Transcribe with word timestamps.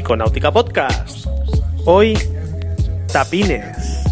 Briconáutica 0.00 0.50
Podcast. 0.50 1.26
Hoy, 1.84 2.18
tapines. 3.12 4.02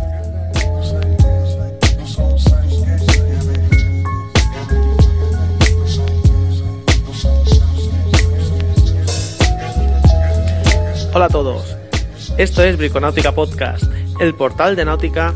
Hola 11.15 11.25
a 11.25 11.29
todos. 11.31 11.75
Esto 12.37 12.63
es 12.63 12.77
Briconáutica 12.77 13.33
Podcast, 13.33 13.85
el 14.21 14.35
portal 14.35 14.77
de 14.77 14.85
náutica 14.85 15.33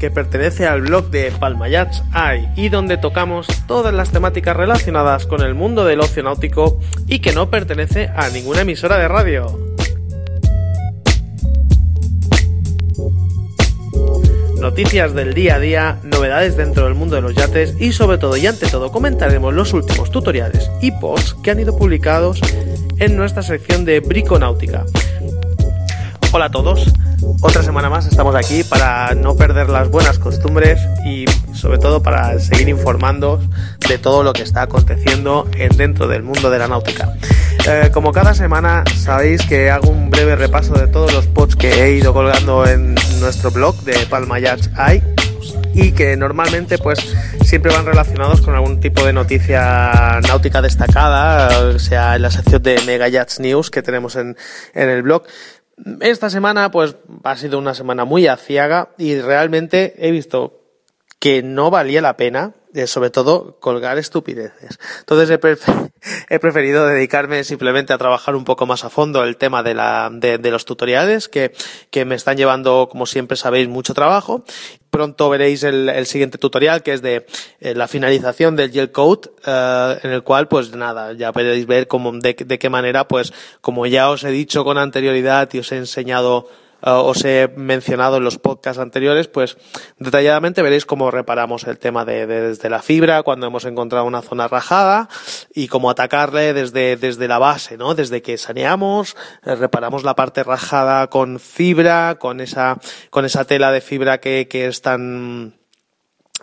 que 0.00 0.10
pertenece 0.10 0.66
al 0.66 0.80
blog 0.80 1.10
de 1.10 1.30
Palmayats 1.30 2.02
AI 2.12 2.48
y 2.56 2.70
donde 2.70 2.96
tocamos 2.96 3.46
todas 3.68 3.94
las 3.94 4.10
temáticas 4.10 4.56
relacionadas 4.56 5.26
con 5.26 5.42
el 5.42 5.54
mundo 5.54 5.84
del 5.84 6.00
ocio 6.00 6.24
náutico 6.24 6.80
y 7.06 7.20
que 7.20 7.32
no 7.32 7.50
pertenece 7.50 8.10
a 8.16 8.28
ninguna 8.30 8.62
emisora 8.62 8.98
de 8.98 9.06
radio. 9.06 9.65
Noticias 14.66 15.14
del 15.14 15.32
día 15.32 15.54
a 15.54 15.58
día, 15.60 15.98
novedades 16.02 16.56
dentro 16.56 16.86
del 16.86 16.94
mundo 16.94 17.14
de 17.14 17.22
los 17.22 17.36
yates 17.36 17.80
y 17.80 17.92
sobre 17.92 18.18
todo 18.18 18.36
y 18.36 18.48
ante 18.48 18.66
todo 18.66 18.90
comentaremos 18.90 19.54
los 19.54 19.72
últimos 19.72 20.10
tutoriales 20.10 20.72
y 20.82 20.90
posts 20.90 21.34
que 21.34 21.52
han 21.52 21.60
ido 21.60 21.78
publicados 21.78 22.40
en 22.98 23.16
nuestra 23.16 23.44
sección 23.44 23.84
de 23.84 24.00
Briconáutica. 24.00 24.84
Hola 26.32 26.46
a 26.46 26.50
todos, 26.50 26.92
otra 27.42 27.62
semana 27.62 27.88
más 27.88 28.08
estamos 28.08 28.34
aquí 28.34 28.64
para 28.64 29.14
no 29.14 29.36
perder 29.36 29.70
las 29.70 29.88
buenas 29.88 30.18
costumbres 30.18 30.80
y 31.06 31.26
sobre 31.54 31.78
todo 31.78 32.02
para 32.02 32.36
seguir 32.40 32.68
informando 32.68 33.40
de 33.88 33.98
todo 33.98 34.24
lo 34.24 34.32
que 34.32 34.42
está 34.42 34.62
aconteciendo 34.62 35.48
en, 35.56 35.76
dentro 35.76 36.08
del 36.08 36.24
mundo 36.24 36.50
de 36.50 36.58
la 36.58 36.66
náutica. 36.66 37.14
Eh, 37.68 37.90
como 37.92 38.12
cada 38.12 38.32
semana 38.32 38.84
sabéis 38.96 39.44
que 39.44 39.70
hago 39.70 39.90
un 39.90 40.08
breve 40.08 40.36
repaso 40.36 40.74
de 40.74 40.86
todos 40.86 41.12
los 41.12 41.26
posts 41.26 41.56
que 41.56 41.82
he 41.82 41.96
ido 41.96 42.12
colgando 42.12 42.64
en 42.64 42.94
nuestro 43.18 43.50
blog 43.50 43.74
de 43.82 43.94
Palma 44.06 44.38
Yachts 44.38 44.70
Eye 44.78 45.02
y 45.74 45.90
que 45.90 46.16
normalmente 46.16 46.78
pues 46.78 47.00
siempre 47.42 47.72
van 47.72 47.84
relacionados 47.84 48.40
con 48.40 48.54
algún 48.54 48.78
tipo 48.78 49.04
de 49.04 49.12
noticia 49.12 50.20
náutica 50.28 50.62
destacada, 50.62 51.76
sea 51.80 52.14
en 52.14 52.22
la 52.22 52.30
sección 52.30 52.62
de 52.62 52.80
Mega 52.86 53.08
Yachts 53.08 53.40
News 53.40 53.70
que 53.70 53.82
tenemos 53.82 54.14
en, 54.14 54.36
en 54.72 54.88
el 54.88 55.02
blog. 55.02 55.24
Esta 56.00 56.30
semana, 56.30 56.70
pues, 56.70 56.96
ha 57.24 57.36
sido 57.36 57.58
una 57.58 57.74
semana 57.74 58.04
muy 58.04 58.28
aciaga 58.28 58.90
y 58.96 59.20
realmente 59.20 59.94
he 59.98 60.10
visto 60.12 60.62
que 61.18 61.42
no 61.42 61.70
valía 61.70 62.00
la 62.00 62.16
pena, 62.16 62.54
sobre 62.86 63.10
todo, 63.10 63.58
colgar 63.60 63.98
estupideces. 63.98 64.78
Entonces 65.00 65.30
he, 66.28 66.38
preferido 66.38 66.86
dedicarme 66.86 67.44
simplemente 67.44 67.92
a 67.92 67.98
trabajar 67.98 68.34
un 68.36 68.44
poco 68.44 68.66
más 68.66 68.84
a 68.84 68.90
fondo 68.90 69.24
el 69.24 69.36
tema 69.36 69.62
de, 69.62 69.74
la, 69.74 70.10
de, 70.12 70.38
de 70.38 70.50
los 70.50 70.64
tutoriales, 70.64 71.28
que, 71.28 71.52
que 71.90 72.04
me 72.04 72.14
están 72.14 72.36
llevando, 72.36 72.88
como 72.90 73.06
siempre 73.06 73.36
sabéis, 73.36 73.68
mucho 73.68 73.94
trabajo 73.94 74.44
pronto 74.96 75.28
veréis 75.28 75.62
el, 75.62 75.90
el, 75.90 76.06
siguiente 76.06 76.38
tutorial 76.38 76.82
que 76.82 76.94
es 76.94 77.02
de 77.02 77.26
eh, 77.60 77.74
la 77.74 77.86
finalización 77.86 78.56
del 78.56 78.72
gel 78.72 78.92
code 78.92 79.28
eh, 79.44 79.98
en 80.02 80.10
el 80.10 80.22
cual 80.22 80.48
pues 80.48 80.74
nada 80.74 81.12
ya 81.12 81.32
podéis 81.32 81.66
ver 81.66 81.86
cómo 81.86 82.12
de, 82.12 82.32
de, 82.32 82.58
qué 82.58 82.70
manera 82.70 83.06
pues 83.06 83.34
como 83.60 83.84
ya 83.84 84.08
os 84.08 84.24
he 84.24 84.30
dicho 84.30 84.64
con 84.64 84.78
anterioridad 84.78 85.50
y 85.52 85.58
os 85.58 85.70
he 85.70 85.76
enseñado 85.76 86.48
uh, 86.82 86.90
os 86.90 87.24
he 87.24 87.48
mencionado 87.56 88.16
en 88.16 88.24
los 88.24 88.38
podcasts 88.38 88.80
anteriores, 88.80 89.28
pues 89.28 89.56
detalladamente 89.98 90.62
veréis 90.62 90.86
cómo 90.86 91.10
reparamos 91.10 91.64
el 91.64 91.78
tema 91.78 92.04
de, 92.04 92.26
de, 92.26 92.48
desde 92.48 92.70
la 92.70 92.82
fibra 92.82 93.22
cuando 93.22 93.46
hemos 93.46 93.64
encontrado 93.64 94.04
una 94.04 94.22
zona 94.22 94.48
rajada 94.48 95.08
y 95.54 95.68
cómo 95.68 95.90
atacarle 95.90 96.52
desde, 96.52 96.96
desde 96.96 97.28
la 97.28 97.38
base, 97.38 97.76
¿no? 97.76 97.94
Desde 97.94 98.22
que 98.22 98.38
saneamos, 98.38 99.16
eh, 99.44 99.54
reparamos 99.54 100.04
la 100.04 100.14
parte 100.14 100.42
rajada 100.42 101.08
con 101.08 101.40
fibra, 101.40 102.16
con 102.18 102.40
esa, 102.40 102.78
con 103.10 103.24
esa 103.24 103.44
tela 103.44 103.72
de 103.72 103.80
fibra 103.80 104.18
que, 104.20 104.48
que 104.48 104.66
es 104.66 104.82
tan 104.82 105.58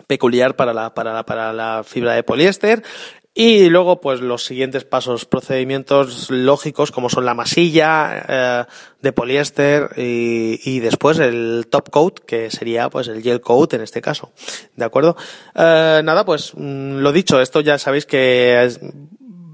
peculiar 0.06 0.56
para 0.56 0.72
la, 0.72 0.94
para 0.94 1.12
la, 1.12 1.24
para 1.24 1.52
la 1.52 1.82
fibra 1.84 2.14
de 2.14 2.22
poliéster 2.22 2.82
y 3.36 3.68
luego, 3.68 4.00
pues 4.00 4.20
los 4.20 4.44
siguientes 4.44 4.84
pasos, 4.84 5.24
procedimientos 5.24 6.30
lógicos 6.30 6.92
como 6.92 7.10
son 7.10 7.24
la 7.24 7.34
masilla 7.34 8.24
eh, 8.28 8.64
de 9.02 9.12
poliéster 9.12 9.90
y, 9.96 10.60
y, 10.64 10.78
después 10.78 11.18
el 11.18 11.66
top 11.68 11.90
coat, 11.90 12.20
que 12.20 12.48
sería 12.52 12.88
pues 12.90 13.08
el 13.08 13.22
gel 13.22 13.40
coat 13.40 13.74
en 13.74 13.80
este 13.80 14.00
caso. 14.00 14.30
¿De 14.76 14.84
acuerdo? 14.84 15.16
Eh, 15.52 16.00
nada, 16.04 16.24
pues 16.24 16.52
mm, 16.54 16.98
lo 16.98 17.10
dicho, 17.10 17.40
esto 17.40 17.60
ya 17.60 17.76
sabéis 17.76 18.06
que 18.06 18.70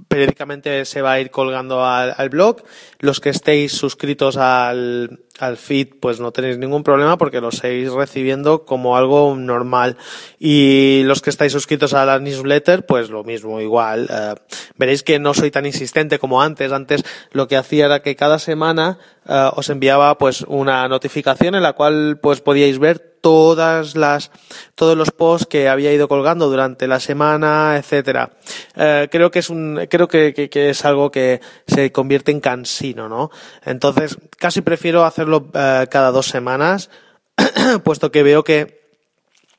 periódicamente 0.09 0.85
se 0.85 1.01
va 1.01 1.13
a 1.13 1.21
ir 1.21 1.31
colgando 1.31 1.83
al, 1.83 2.15
al 2.15 2.29
blog. 2.29 2.63
Los 2.99 3.19
que 3.19 3.31
estéis 3.31 3.73
suscritos 3.73 4.37
al, 4.37 5.21
al 5.39 5.57
feed, 5.57 5.89
pues 6.01 6.21
no 6.21 6.33
tenéis 6.33 6.59
ningún 6.59 6.83
problema 6.83 7.17
porque 7.17 7.41
lo 7.41 7.51
seguís 7.51 7.91
recibiendo 7.91 8.65
como 8.65 8.97
algo 8.97 9.35
normal. 9.37 9.97
Y 10.39 11.03
los 11.05 11.23
que 11.23 11.31
estáis 11.31 11.53
suscritos 11.53 11.95
a 11.95 12.05
la 12.05 12.19
newsletter, 12.19 12.85
pues 12.85 13.11
lo 13.11 13.25
mismo, 13.25 13.61
igual. 13.61 14.09
Uh, 14.11 14.35
veréis 14.77 15.03
que 15.03 15.19
no 15.19 15.35
soy 15.35 15.51
tan 15.51 15.67
insistente 15.67 16.19
como 16.19 16.43
antes. 16.43 16.73
Antes 16.73 17.05
lo 17.33 17.49
que 17.49 17.57
hacía 17.57 17.87
era 17.87 18.03
que 18.03 18.17
cada 18.17 18.39
semana 18.39 18.99
uh, 19.27 19.51
os 19.57 19.71
enviaba 19.71 20.19
pues 20.19 20.43
una 20.43 20.89
notificación 20.89 21.55
en 21.55 21.63
la 21.63 21.73
cual 21.73 22.19
pues 22.21 22.41
podíais 22.41 22.79
ver 22.79 23.11
todas 23.21 23.97
las 23.97 24.31
todos 24.75 24.97
los 24.97 25.11
posts 25.11 25.47
que 25.47 25.69
había 25.69 25.93
ido 25.93 26.09
colgando 26.09 26.49
durante 26.49 26.87
la 26.87 27.01
semana, 27.01 27.77
etcétera. 27.77 28.31
Eh, 28.77 29.09
creo 29.11 29.31
que 29.31 29.41
es 29.41 29.51
un 29.51 29.87
creo 29.91 30.09
que, 30.09 30.33
que, 30.33 30.49
que, 30.49 30.71
es 30.71 30.85
algo 30.85 31.11
que 31.11 31.41
se 31.67 31.93
convierte 31.93 32.33
en 32.33 32.41
cansino, 32.41 33.09
¿no? 33.09 33.31
Entonces 33.65 34.17
casi 34.39 34.63
prefiero 34.63 35.05
hacerlo 35.05 35.30
eh, 35.39 35.87
cada 35.91 36.11
dos 36.11 36.27
semanas, 36.27 36.91
puesto 37.85 38.11
que 38.11 38.23
veo 38.23 38.45
que 38.45 38.81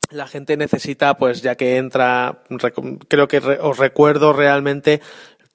la 0.09 0.28
gente 0.28 0.58
necesita, 0.58 1.16
pues 1.16 1.42
ya 1.42 1.56
que 1.56 1.78
entra, 1.78 2.44
creo 3.08 3.28
que 3.28 3.38
os 3.38 3.78
recuerdo 3.78 4.34
realmente 4.34 5.02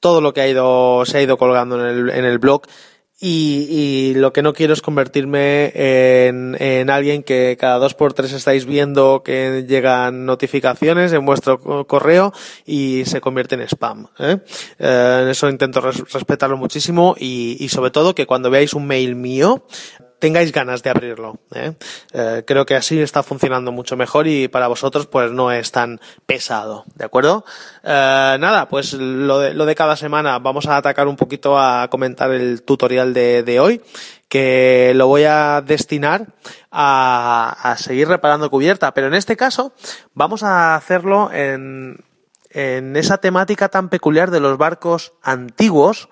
todo 0.00 0.20
lo 0.20 0.32
que 0.32 0.40
ha 0.40 0.48
ido 0.48 1.04
se 1.04 1.18
ha 1.18 1.22
ido 1.22 1.36
colgando 1.36 1.78
en 1.80 1.86
el, 1.86 2.10
en 2.10 2.24
el 2.24 2.38
blog 2.38 2.62
y, 3.18 4.12
lo 4.14 4.32
que 4.32 4.42
no 4.42 4.52
quiero 4.52 4.74
es 4.74 4.82
convertirme 4.82 5.72
en, 5.74 6.54
en, 6.60 6.90
alguien 6.90 7.22
que 7.22 7.56
cada 7.58 7.78
dos 7.78 7.94
por 7.94 8.12
tres 8.12 8.32
estáis 8.32 8.66
viendo 8.66 9.22
que 9.24 9.64
llegan 9.66 10.26
notificaciones 10.26 11.14
en 11.14 11.24
vuestro 11.24 11.86
correo 11.86 12.34
y 12.66 13.04
se 13.06 13.22
convierte 13.22 13.54
en 13.54 13.62
spam. 13.62 14.08
¿eh? 14.18 14.38
Eh, 14.78 15.28
eso 15.30 15.48
intento 15.48 15.80
res 15.80 16.12
respetarlo 16.12 16.58
muchísimo 16.58 17.14
y 17.18 17.66
sobre 17.70 17.90
todo 17.90 18.14
que 18.14 18.26
cuando 18.26 18.50
veáis 18.50 18.74
un 18.74 18.86
mail 18.86 19.16
mío 19.16 19.64
tengáis 20.18 20.52
ganas 20.52 20.82
de 20.82 20.90
abrirlo. 20.90 21.38
¿eh? 21.54 21.72
Eh, 22.12 22.44
creo 22.46 22.66
que 22.66 22.74
así 22.74 23.00
está 23.00 23.22
funcionando 23.22 23.72
mucho 23.72 23.96
mejor 23.96 24.26
y 24.26 24.48
para 24.48 24.68
vosotros 24.68 25.06
pues 25.06 25.30
no 25.30 25.52
es 25.52 25.72
tan 25.72 26.00
pesado, 26.26 26.84
¿de 26.94 27.04
acuerdo? 27.04 27.44
Eh, 27.82 28.36
nada, 28.40 28.68
pues 28.68 28.94
lo 28.94 29.38
de, 29.38 29.74
cada 29.74 29.96
semana 29.96 30.38
vamos 30.38 30.66
a 30.66 30.76
atacar 30.76 31.06
un 31.06 31.16
poquito 31.16 31.58
a 31.58 31.88
comentar 31.88 32.30
el 32.30 32.62
tutorial 32.62 33.12
de, 33.12 33.60
hoy 33.60 33.80
que 34.28 34.92
lo 34.94 35.06
voy 35.06 35.24
a 35.24 35.62
destinar 35.64 36.26
a, 36.70 37.76
seguir 37.78 38.08
reparando 38.08 38.50
cubierta, 38.50 38.92
pero 38.92 39.06
en 39.06 39.14
este 39.14 39.36
caso 39.36 39.72
vamos 40.14 40.42
a 40.42 40.74
hacerlo 40.74 41.30
en 41.32 42.02
esa 42.50 43.18
temática 43.18 43.68
tan 43.68 43.88
peculiar 43.88 44.30
de 44.30 44.40
los 44.40 44.56
barcos 44.56 45.12
antiguos, 45.22 46.08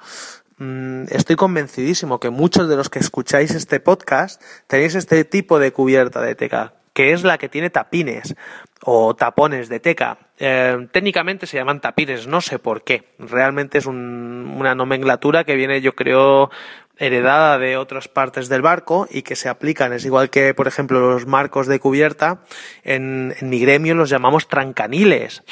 Mm, 0.58 1.04
estoy 1.10 1.36
convencidísimo 1.36 2.20
que 2.20 2.30
muchos 2.30 2.68
de 2.68 2.76
los 2.76 2.88
que 2.88 3.00
escucháis 3.00 3.50
este 3.52 3.80
podcast 3.80 4.40
tenéis 4.68 4.94
este 4.94 5.24
tipo 5.24 5.58
de 5.58 5.72
cubierta 5.72 6.20
de 6.20 6.36
teca, 6.36 6.74
que 6.92 7.12
es 7.12 7.24
la 7.24 7.38
que 7.38 7.48
tiene 7.48 7.70
tapines 7.70 8.36
o 8.82 9.16
tapones 9.16 9.68
de 9.68 9.80
teca. 9.80 10.18
Eh, 10.38 10.88
técnicamente 10.92 11.46
se 11.46 11.56
llaman 11.56 11.80
tapines, 11.80 12.28
no 12.28 12.40
sé 12.40 12.58
por 12.58 12.84
qué. 12.84 13.14
Realmente 13.18 13.78
es 13.78 13.86
un, 13.86 14.54
una 14.56 14.74
nomenclatura 14.76 15.42
que 15.42 15.56
viene, 15.56 15.80
yo 15.80 15.96
creo, 15.96 16.50
heredada 16.98 17.58
de 17.58 17.76
otras 17.76 18.06
partes 18.06 18.48
del 18.48 18.62
barco 18.62 19.08
y 19.10 19.22
que 19.22 19.34
se 19.34 19.48
aplican. 19.48 19.92
Es 19.92 20.04
igual 20.04 20.30
que, 20.30 20.54
por 20.54 20.68
ejemplo, 20.68 21.00
los 21.00 21.26
marcos 21.26 21.66
de 21.66 21.80
cubierta. 21.80 22.42
En, 22.84 23.34
en 23.40 23.48
mi 23.48 23.58
gremio 23.58 23.96
los 23.96 24.10
llamamos 24.10 24.46
trancaniles 24.46 25.42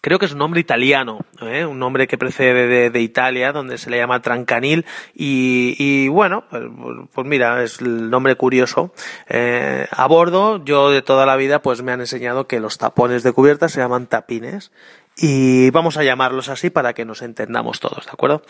creo 0.00 0.18
que 0.18 0.26
es 0.26 0.32
un 0.32 0.38
nombre 0.38 0.60
italiano, 0.60 1.20
¿eh? 1.40 1.64
un 1.64 1.78
nombre 1.78 2.06
que 2.06 2.18
precede 2.18 2.90
de, 2.90 3.00
Italia, 3.00 3.52
donde 3.52 3.78
se 3.78 3.90
le 3.90 3.98
llama 3.98 4.20
Trancanil, 4.22 4.84
y, 5.14 5.74
y 5.78 6.08
bueno, 6.08 6.44
pues, 6.50 6.64
pues, 7.12 7.26
mira, 7.26 7.62
es 7.62 7.80
el 7.80 8.10
nombre 8.10 8.36
curioso. 8.36 8.92
Eh, 9.28 9.86
a 9.90 10.06
bordo, 10.06 10.64
yo 10.64 10.90
de 10.90 11.02
toda 11.02 11.26
la 11.26 11.36
vida, 11.36 11.62
pues 11.62 11.82
me 11.82 11.92
han 11.92 12.00
enseñado 12.00 12.46
que 12.46 12.60
los 12.60 12.78
tapones 12.78 13.22
de 13.22 13.32
cubierta 13.32 13.68
se 13.68 13.80
llaman 13.80 14.06
tapines, 14.06 14.72
y 15.16 15.70
vamos 15.70 15.96
a 15.96 16.04
llamarlos 16.04 16.48
así 16.48 16.70
para 16.70 16.92
que 16.92 17.04
nos 17.04 17.22
entendamos 17.22 17.80
todos, 17.80 18.06
¿de 18.06 18.12
acuerdo? 18.12 18.42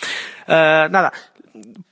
Eh, 0.47 0.89
nada, 0.91 1.12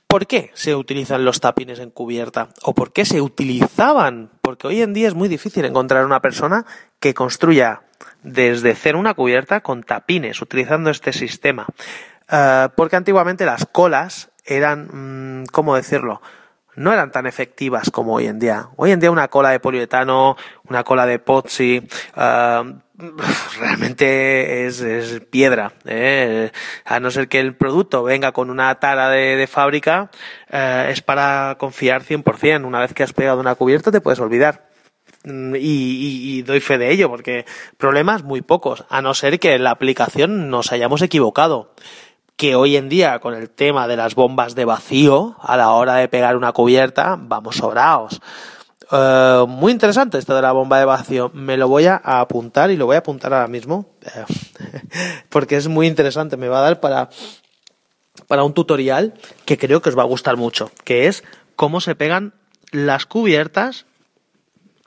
¿Por 0.07 0.25
qué 0.25 0.51
se 0.53 0.73
utilizan 0.73 1.25
los 1.25 1.41
tapines 1.41 1.79
en 1.79 1.89
cubierta? 1.89 2.47
¿O 2.63 2.73
por 2.73 2.93
qué 2.93 3.03
se 3.03 3.21
utilizaban? 3.21 4.29
Porque 4.41 4.65
hoy 4.67 4.81
en 4.81 4.93
día 4.93 5.09
es 5.09 5.15
muy 5.15 5.27
difícil 5.27 5.65
encontrar 5.65 6.05
una 6.05 6.21
persona 6.21 6.65
que 7.01 7.13
construya 7.13 7.81
desde 8.27 8.75
cero 8.75 8.99
una 8.99 9.13
cubierta 9.13 9.61
con 9.61 9.83
tapines, 9.83 10.41
utilizando 10.41 10.89
este 10.89 11.13
sistema. 11.13 11.65
Uh, 12.31 12.69
porque 12.75 12.97
antiguamente 12.97 13.45
las 13.45 13.65
colas 13.65 14.29
eran, 14.45 15.41
mm, 15.41 15.45
¿cómo 15.51 15.75
decirlo? 15.75 16.21
no 16.77 16.93
eran 16.93 17.11
tan 17.11 17.25
efectivas 17.25 17.89
como 17.89 18.13
hoy 18.13 18.27
en 18.27 18.37
día. 18.39 18.69
Hoy 18.75 18.91
en 18.91 18.99
día 18.99 19.09
una 19.09 19.27
cola 19.27 19.49
de 19.49 19.59
poliuretano, 19.59 20.37
una 20.69 20.83
cola 20.83 21.07
de 21.07 21.15
epoxi, 21.15 21.85
uh, 22.15 22.73
realmente 23.59 24.67
es, 24.67 24.81
es 24.81 25.19
piedra. 25.21 25.73
¿eh? 25.85 26.51
A 26.85 26.99
no 26.99 27.09
ser 27.09 27.27
que 27.27 27.39
el 27.39 27.55
producto 27.55 28.03
venga 28.03 28.31
con 28.31 28.51
una 28.51 28.75
tara 28.75 29.09
de, 29.09 29.47
fábrica, 29.47 30.11
uh, 30.53 30.89
es 30.89 31.01
para 31.01 31.55
confiar 31.59 32.03
100%. 32.03 32.63
Una 32.63 32.79
vez 32.79 32.93
que 32.93 33.03
has 33.03 33.11
pegado 33.11 33.39
una 33.39 33.55
cubierta 33.55 33.91
te 33.91 33.99
puedes 33.99 34.19
olvidar. 34.19 34.67
Mm, 35.27 35.55
y, 35.59 36.41
doy 36.43 36.61
fe 36.61 36.77
de 36.77 36.89
ello, 36.91 37.09
porque 37.09 37.45
problemas 37.77 38.23
muy 38.23 38.41
pocos, 38.41 38.85
a 38.89 39.01
no 39.01 39.13
ser 39.13 39.39
que 39.39 39.55
en 39.55 39.63
la 39.63 39.71
aplicación 39.71 40.49
nos 40.49 40.71
hayamos 40.71 41.01
equivocado 41.01 41.71
que 42.37 42.55
hoy 42.55 42.77
en 42.77 42.87
día 42.87 43.19
con 43.19 43.33
el 43.33 43.49
tema 43.49 43.87
de 43.87 43.97
las 43.97 44.15
bombas 44.15 44.55
de 44.55 44.63
vacío 44.63 45.35
a 45.41 45.57
la 45.57 45.71
hora 45.71 45.95
de 45.95 46.07
pegar 46.07 46.37
una 46.37 46.53
cubierta 46.53 47.17
vamos 47.19 47.57
sobraos. 47.57 48.21
Uh, 48.89 49.47
muy 49.47 49.73
interesante 49.73 50.17
esto 50.17 50.33
de 50.35 50.41
la 50.43 50.53
bomba 50.53 50.79
de 50.79 50.85
vacío. 50.85 51.29
Me 51.33 51.57
lo 51.57 51.67
voy 51.67 51.87
a 51.87 51.95
apuntar 51.95 52.71
y 52.71 52.77
lo 52.77 52.85
voy 52.85 52.95
a 52.95 52.99
apuntar 52.99 53.33
ahora 53.33 53.47
mismo 53.47 53.89
porque 55.29 55.57
es 55.57 55.67
muy 55.67 55.87
interesante. 55.87 56.37
Me 56.37 56.47
va 56.47 56.59
a 56.59 56.61
dar 56.61 56.79
para, 56.79 57.09
para 58.27 58.43
un 58.43 58.53
tutorial 58.53 59.15
que 59.43 59.57
creo 59.57 59.81
que 59.81 59.89
os 59.89 59.97
va 59.97 60.03
a 60.03 60.05
gustar 60.05 60.37
mucho, 60.37 60.71
que 60.85 61.07
es 61.07 61.23
cómo 61.55 61.81
se 61.81 61.95
pegan 61.95 62.33
las 62.71 63.05
cubiertas. 63.05 63.87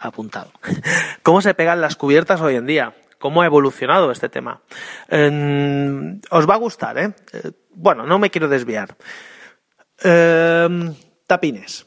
Apuntado. 0.00 0.50
cómo 1.22 1.40
se 1.42 1.54
pegan 1.54 1.80
las 1.80 1.94
cubiertas 1.94 2.40
hoy 2.40 2.56
en 2.56 2.66
día 2.66 2.94
cómo 3.18 3.42
ha 3.42 3.46
evolucionado 3.46 4.10
este 4.10 4.30
tema. 4.30 4.62
Eh, 5.08 6.18
os 6.30 6.48
va 6.48 6.54
a 6.54 6.56
gustar, 6.58 6.98
¿eh? 6.98 7.14
¿eh? 7.34 7.52
Bueno, 7.74 8.06
no 8.06 8.18
me 8.18 8.30
quiero 8.30 8.48
desviar. 8.48 8.96
Eh, 10.02 10.94
tapines. 11.26 11.86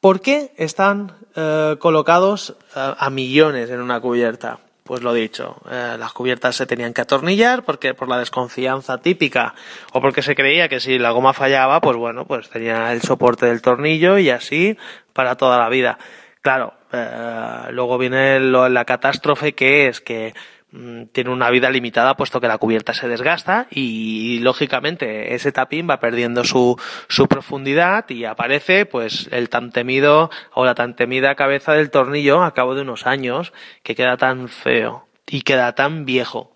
¿Por 0.00 0.20
qué 0.20 0.52
están 0.56 1.12
eh, 1.34 1.76
colocados 1.80 2.56
a 2.74 3.10
millones 3.10 3.70
en 3.70 3.80
una 3.80 4.00
cubierta? 4.00 4.60
Pues 4.84 5.02
lo 5.02 5.12
dicho, 5.12 5.60
eh, 5.68 5.96
las 5.98 6.12
cubiertas 6.12 6.54
se 6.54 6.64
tenían 6.64 6.94
que 6.94 7.00
atornillar 7.00 7.64
porque 7.64 7.92
por 7.92 8.08
la 8.08 8.20
desconfianza 8.20 8.98
típica 8.98 9.56
o 9.92 10.00
porque 10.00 10.22
se 10.22 10.36
creía 10.36 10.68
que 10.68 10.78
si 10.78 10.96
la 10.96 11.10
goma 11.10 11.32
fallaba, 11.32 11.80
pues 11.80 11.96
bueno, 11.96 12.24
pues 12.24 12.48
tenía 12.50 12.92
el 12.92 13.02
soporte 13.02 13.46
del 13.46 13.62
tornillo 13.62 14.16
y 14.16 14.30
así 14.30 14.78
para 15.12 15.34
toda 15.34 15.58
la 15.58 15.68
vida. 15.68 15.98
Claro, 16.40 16.74
eh, 16.92 17.68
luego 17.70 17.98
viene 17.98 18.40
la 18.40 18.84
catástrofe 18.84 19.54
que 19.54 19.88
es 19.88 20.00
que 20.00 20.34
mm, 20.70 21.04
tiene 21.12 21.30
una 21.30 21.50
vida 21.50 21.70
limitada 21.70 22.16
puesto 22.16 22.40
que 22.40 22.48
la 22.48 22.58
cubierta 22.58 22.94
se 22.94 23.08
desgasta 23.08 23.66
y, 23.70 24.38
lógicamente 24.40 25.34
ese 25.34 25.52
tapín 25.52 25.88
va 25.88 25.98
perdiendo 25.98 26.44
su, 26.44 26.80
su 27.08 27.26
profundidad 27.26 28.08
y 28.10 28.24
aparece 28.24 28.86
pues 28.86 29.28
el 29.32 29.48
tan 29.48 29.72
temido 29.72 30.30
o 30.54 30.64
la 30.64 30.74
tan 30.74 30.94
temida 30.94 31.34
cabeza 31.34 31.72
del 31.72 31.90
tornillo 31.90 32.42
a 32.42 32.54
cabo 32.54 32.74
de 32.74 32.82
unos 32.82 33.06
años 33.06 33.52
que 33.82 33.94
queda 33.94 34.16
tan 34.16 34.48
feo 34.48 35.06
y 35.26 35.42
queda 35.42 35.74
tan 35.74 36.04
viejo 36.04 36.52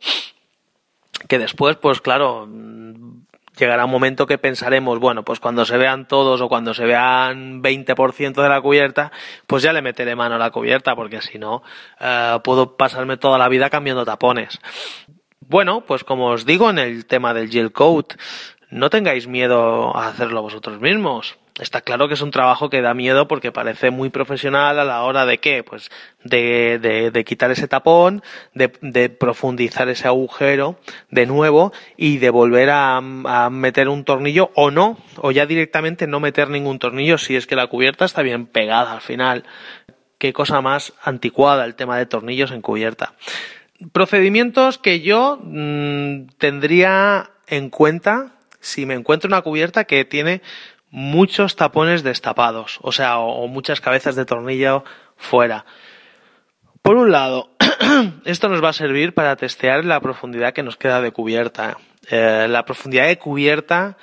que 1.28 1.38
después 1.38 1.76
pues 1.76 2.00
claro 2.00 2.48
llegará 3.60 3.84
un 3.84 3.90
momento 3.90 4.26
que 4.26 4.38
pensaremos, 4.38 4.98
bueno, 4.98 5.24
pues 5.24 5.38
cuando 5.38 5.64
se 5.64 5.76
vean 5.76 6.08
todos 6.08 6.40
o 6.40 6.48
cuando 6.48 6.74
se 6.74 6.84
vean 6.84 7.62
20% 7.62 8.42
de 8.42 8.48
la 8.48 8.60
cubierta, 8.60 9.12
pues 9.46 9.62
ya 9.62 9.72
le 9.72 9.82
meteré 9.82 10.16
mano 10.16 10.34
a 10.34 10.38
la 10.38 10.50
cubierta, 10.50 10.96
porque 10.96 11.20
si 11.20 11.38
no, 11.38 11.62
eh, 12.00 12.38
puedo 12.42 12.76
pasarme 12.76 13.16
toda 13.16 13.38
la 13.38 13.48
vida 13.48 13.70
cambiando 13.70 14.04
tapones. 14.04 14.58
Bueno, 15.40 15.82
pues 15.86 16.04
como 16.04 16.28
os 16.28 16.46
digo 16.46 16.70
en 16.70 16.78
el 16.78 17.06
tema 17.06 17.34
del 17.34 17.50
gel 17.50 17.72
coat, 17.72 18.14
no 18.70 18.88
tengáis 18.88 19.26
miedo 19.26 19.96
a 19.96 20.08
hacerlo 20.08 20.42
vosotros 20.42 20.80
mismos. 20.80 21.38
Está 21.60 21.82
claro 21.82 22.08
que 22.08 22.14
es 22.14 22.22
un 22.22 22.30
trabajo 22.30 22.70
que 22.70 22.80
da 22.80 22.94
miedo 22.94 23.28
porque 23.28 23.52
parece 23.52 23.90
muy 23.90 24.08
profesional 24.08 24.78
a 24.78 24.84
la 24.84 25.02
hora 25.02 25.26
de 25.26 25.38
qué, 25.38 25.62
pues 25.62 25.90
de, 26.24 26.78
de, 27.12 27.24
quitar 27.24 27.50
ese 27.50 27.68
tapón, 27.68 28.22
de, 28.54 29.08
profundizar 29.10 29.88
ese 29.90 30.08
agujero 30.08 30.78
de 31.10 31.26
nuevo 31.26 31.72
y 31.98 32.16
de 32.16 32.30
volver 32.30 32.70
a, 32.72 33.00
meter 33.50 33.90
un 33.90 34.04
tornillo 34.04 34.50
o 34.54 34.70
no, 34.70 34.98
o 35.18 35.32
ya 35.32 35.44
directamente 35.44 36.06
no 36.06 36.18
meter 36.18 36.48
ningún 36.48 36.78
tornillo 36.78 37.18
si 37.18 37.36
es 37.36 37.46
que 37.46 37.56
la 37.56 37.66
cubierta 37.66 38.06
está 38.06 38.22
bien 38.22 38.46
pegada 38.46 38.92
al 38.92 39.02
final. 39.02 39.44
Qué 40.16 40.32
cosa 40.32 40.62
más 40.62 40.94
anticuada 41.02 41.66
el 41.66 41.74
tema 41.74 41.98
de 41.98 42.06
tornillos 42.06 42.52
en 42.52 42.62
cubierta. 42.62 43.12
Procedimientos 43.92 44.78
que 44.78 45.00
yo 45.00 45.38
mmm, 45.42 46.26
tendría 46.38 47.30
en 47.46 47.68
cuenta 47.68 48.32
si 48.60 48.86
me 48.86 48.94
encuentro 48.94 49.28
una 49.28 49.42
cubierta 49.42 49.84
que 49.84 50.04
tiene 50.04 50.42
muchos 50.90 51.56
tapones 51.56 52.02
destapados, 52.02 52.78
o 52.82 52.92
sea, 52.92 53.19
o, 53.19 53.46
muchas 53.46 53.81
cabezas 53.81 54.16
de 54.16 54.25
tornillo 54.25 54.84
fuera. 55.16 55.64
Por 56.82 56.96
un 56.96 57.12
lado, 57.12 57.50
esto 58.25 58.48
nos 58.48 58.62
va 58.62 58.70
a 58.70 58.75
servir 58.75 59.14
para 59.14 59.37
testear 59.37 59.84
la 59.84 60.00
profundidad 60.00 60.52
que 60.52 60.62
nos 60.62 60.76
queda 60.76 61.00
de 61.00 61.12
cubierta. 61.12 61.76
Eh, 62.10 62.46
la 62.48 62.64
profundidad 62.64 63.06
de 63.06 63.19
cubierta 63.19 63.96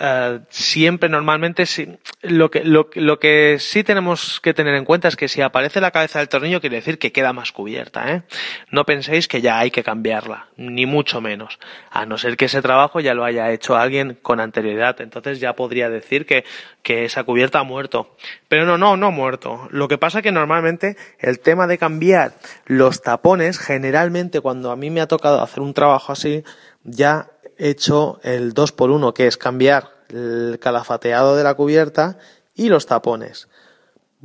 Uh, 0.00 0.40
siempre 0.48 1.10
normalmente 1.10 1.66
si, 1.66 1.98
lo, 2.22 2.50
que, 2.50 2.64
lo, 2.64 2.88
lo, 2.94 3.18
que 3.18 3.58
sí 3.58 3.84
tenemos 3.84 4.40
que 4.40 4.54
tener 4.54 4.74
en 4.74 4.86
cuenta 4.86 5.08
es 5.08 5.16
que 5.16 5.28
si 5.28 5.42
aparece 5.42 5.78
la 5.82 5.90
cabeza 5.90 6.20
del 6.20 6.30
tornillo 6.30 6.62
quiere 6.62 6.76
decir 6.76 6.98
que 6.98 7.12
queda 7.12 7.34
más 7.34 7.52
cubierta. 7.52 8.10
¿eh? 8.10 8.22
No 8.70 8.86
penséis 8.86 9.28
que 9.28 9.42
ya 9.42 9.58
hay 9.58 9.70
que 9.70 9.82
cambiarla, 9.82 10.46
ni 10.56 10.86
mucho 10.86 11.20
menos. 11.20 11.58
A 11.90 12.06
no 12.06 12.16
ser 12.16 12.38
que 12.38 12.46
ese 12.46 12.62
trabajo 12.62 13.00
ya 13.00 13.12
lo 13.12 13.26
haya 13.26 13.50
hecho 13.52 13.76
alguien 13.76 14.16
con 14.22 14.40
anterioridad. 14.40 14.98
Entonces 15.02 15.38
ya 15.38 15.52
podría 15.52 15.90
decir 15.90 16.24
que, 16.24 16.46
que 16.82 17.04
esa 17.04 17.24
cubierta 17.24 17.58
ha 17.58 17.64
muerto. 17.64 18.16
Pero 18.48 18.64
no, 18.64 18.78
no, 18.78 18.96
no 18.96 19.08
ha 19.08 19.10
muerto. 19.10 19.68
Lo 19.70 19.86
que 19.86 19.98
pasa 19.98 20.22
que 20.22 20.32
normalmente 20.32 20.96
el 21.18 21.40
tema 21.40 21.66
de 21.66 21.76
cambiar 21.76 22.32
los 22.64 23.02
tapones, 23.02 23.58
generalmente 23.58 24.40
cuando 24.40 24.70
a 24.70 24.76
mí 24.76 24.88
me 24.88 25.02
ha 25.02 25.08
tocado 25.08 25.42
hacer 25.42 25.60
un 25.60 25.74
trabajo 25.74 26.12
así, 26.12 26.42
ya 26.84 27.28
hecho 27.60 28.18
el 28.22 28.52
2 28.52 28.72
por 28.72 28.90
1 28.90 29.14
que 29.14 29.26
es 29.26 29.36
cambiar 29.36 29.90
el 30.08 30.58
calafateado 30.60 31.36
de 31.36 31.44
la 31.44 31.54
cubierta 31.54 32.18
y 32.54 32.68
los 32.68 32.86
tapones. 32.86 33.48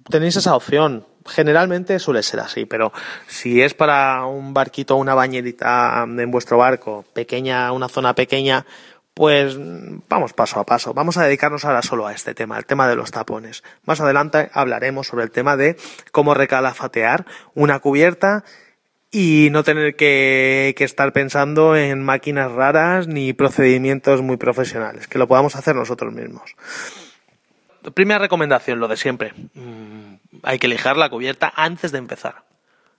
Tenéis 0.10 0.36
esa 0.36 0.56
opción. 0.56 1.06
Generalmente 1.28 1.98
suele 2.00 2.22
ser 2.22 2.40
así, 2.40 2.66
pero 2.66 2.92
si 3.28 3.62
es 3.62 3.74
para 3.74 4.26
un 4.26 4.54
barquito 4.54 4.96
o 4.96 5.00
una 5.00 5.16
bañerita 5.16 6.04
en 6.06 6.32
vuestro 6.32 6.58
barco, 6.58 7.04
pequeña, 7.14 7.72
una 7.72 7.90
zona 7.90 8.14
pequeña, 8.14 8.66
pues 9.16 9.58
vamos 10.10 10.34
paso 10.34 10.60
a 10.60 10.66
paso. 10.66 10.94
Vamos 10.94 11.18
a 11.18 11.24
dedicarnos 11.24 11.66
ahora 11.66 11.82
solo 11.82 12.06
a 12.06 12.14
este 12.14 12.36
tema, 12.36 12.58
el 12.58 12.66
tema 12.66 12.88
de 12.88 12.96
los 12.96 13.12
tapones. 13.12 13.64
Más 13.86 14.02
adelante 14.02 14.50
hablaremos 14.54 15.08
sobre 15.08 15.24
el 15.24 15.32
tema 15.32 15.58
de 15.58 15.78
cómo 16.12 16.34
recalafatear 16.34 17.26
una 17.56 17.80
cubierta 17.80 18.44
y 19.18 19.50
no 19.50 19.64
tener 19.64 19.96
que, 19.96 20.76
estar 20.78 21.14
pensando 21.14 21.78
en 21.78 22.04
máquinas 22.04 22.52
raras 22.52 23.08
ni 23.08 23.32
procedimientos 23.32 24.22
muy 24.22 24.36
profesionales, 24.36 25.08
que 25.08 25.18
lo 25.18 25.26
podamos 25.26 25.56
hacer 25.56 25.74
nosotros 25.74 26.14
mismos. 26.14 26.54
Primera 27.94 28.20
recomendación, 28.20 28.82
lo 28.82 28.90
de 28.90 28.98
siempre. 28.98 29.32
Mm, 29.54 30.16
hay 30.44 30.60
que 30.60 30.68
lijar 30.68 30.98
la 30.98 31.10
cubierta 31.10 31.54
antes 31.56 31.94
de 31.94 32.00
empezar. 32.00 32.44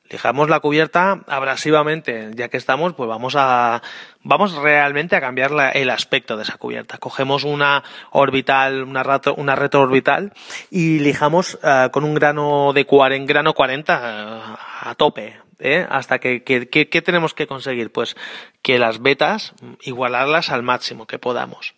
Lijamos 0.08 0.48
la 0.48 0.60
cubierta 0.60 1.20
abrasivamente, 1.26 2.30
ya 2.32 2.48
que 2.48 2.56
estamos, 2.56 2.94
pues 2.94 3.08
vamos 3.10 3.34
a 3.36 3.82
vamos 4.22 4.54
realmente 4.54 5.16
a 5.16 5.20
cambiar 5.20 5.50
la, 5.50 5.70
el 5.70 5.90
aspecto 5.90 6.38
de 6.38 6.44
esa 6.44 6.56
cubierta. 6.56 6.96
Cogemos 6.96 7.44
una 7.44 7.84
orbital, 8.12 8.84
una, 8.84 9.02
rato, 9.02 9.34
una 9.34 9.54
retroorbital 9.54 10.32
y 10.70 10.98
lijamos 11.00 11.58
uh, 11.62 11.90
con 11.90 12.04
un 12.04 12.14
grano 12.14 12.72
de 12.72 12.86
40, 12.86 13.26
grano 13.30 13.52
40 13.52 13.92
uh, 13.92 14.88
a 14.88 14.94
tope, 14.94 15.45
¿eh? 15.58 15.86
hasta 15.88 16.18
que, 16.18 16.42
que, 16.42 16.68
que, 16.68 16.88
¿qué 16.88 17.02
tenemos 17.02 17.34
que 17.34 17.46
conseguir? 17.46 17.92
Pues 17.92 18.16
que 18.62 18.78
las 18.78 19.02
betas 19.02 19.54
igualarlas 19.82 20.50
al 20.50 20.62
máximo 20.62 21.06
que 21.06 21.18
podamos. 21.18 21.74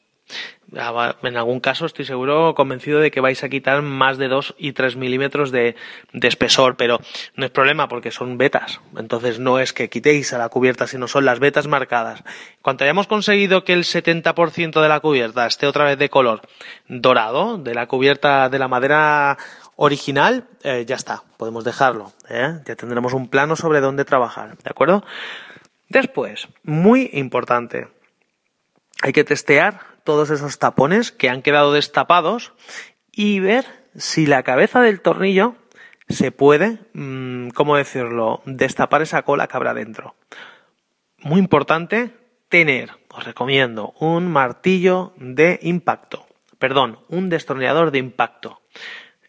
En 0.71 1.37
algún 1.39 1.61
caso 1.61 1.87
estoy 1.87 2.05
seguro, 2.05 2.55
convencido 2.55 3.01
de 3.01 3.11
que 3.11 3.23
vais 3.23 3.43
a 3.43 3.49
quitar 3.49 3.81
más 3.81 4.19
de 4.19 4.29
2 4.29 4.57
y 4.59 4.73
3 4.73 4.97
milímetros 4.97 5.51
de, 5.51 5.77
de, 6.13 6.29
espesor, 6.29 6.77
pero 6.77 7.01
no 7.37 7.47
es 7.47 7.51
problema 7.51 7.89
porque 7.89 8.11
son 8.11 8.37
betas. 8.37 8.81
Entonces 8.99 9.39
no 9.39 9.59
es 9.59 9.73
que 9.73 9.89
quitéis 9.89 10.35
a 10.35 10.39
la 10.39 10.51
cubierta, 10.51 10.87
sino 10.87 11.09
son 11.09 11.25
las 11.25 11.41
betas 11.41 11.67
marcadas. 11.67 12.23
Cuando 12.61 12.85
hayamos 12.85 13.07
conseguido 13.07 13.65
que 13.65 13.73
el 13.73 13.85
70% 13.85 14.83
de 14.83 14.89
la 14.89 15.01
cubierta 15.01 15.47
esté 15.47 15.67
otra 15.67 15.85
vez 15.85 15.99
de 15.99 16.11
color 16.11 16.43
dorado, 16.87 17.57
de 17.57 17.75
la 17.75 17.87
cubierta 17.87 18.51
de 18.51 18.59
la 18.59 18.69
madera 18.69 19.39
original, 19.81 20.49
eh, 20.65 20.85
ya 20.87 20.97
está, 20.97 21.23
podemos 21.37 21.65
dejarlo. 21.65 22.13
¿eh? 22.29 22.61
Ya 22.67 22.75
tendremos 22.75 23.13
un 23.13 23.29
plano 23.29 23.55
sobre 23.55 23.81
dónde 23.81 24.05
trabajar, 24.05 24.59
¿de 24.59 24.71
acuerdo? 24.71 25.05
Después, 25.89 26.49
muy 26.65 27.09
importante, 27.13 27.89
hay 29.03 29.13
que 29.13 29.23
testear 29.23 29.81
todos 30.03 30.31
esos 30.31 30.59
tapones 30.59 31.13
que 31.13 31.31
han 31.31 31.43
quedado 31.43 31.73
destapados 31.73 32.53
y 33.13 33.39
ver 33.39 33.65
si 33.97 34.27
la 34.27 34.43
cabeza 34.43 34.81
del 34.81 35.01
tornillo 35.01 35.55
se 36.09 36.33
puede, 36.33 36.81
mmm, 36.93 37.51
¿cómo 37.51 37.77
decirlo?, 37.77 38.43
destapar 38.47 39.03
esa 39.03 39.23
cola 39.23 39.47
que 39.47 39.57
habrá 39.57 39.75
dentro. 39.75 40.17
Muy 41.19 41.39
importante 41.39 42.17
tener, 42.49 42.91
os 43.11 43.25
recomiendo, 43.25 43.95
un 44.01 44.31
martillo 44.31 45.13
de 45.17 45.61
impacto 45.63 46.29
perdón, 46.59 46.99
un 47.09 47.29
destornillador 47.29 47.91
de 47.91 47.99
impacto. 47.99 48.61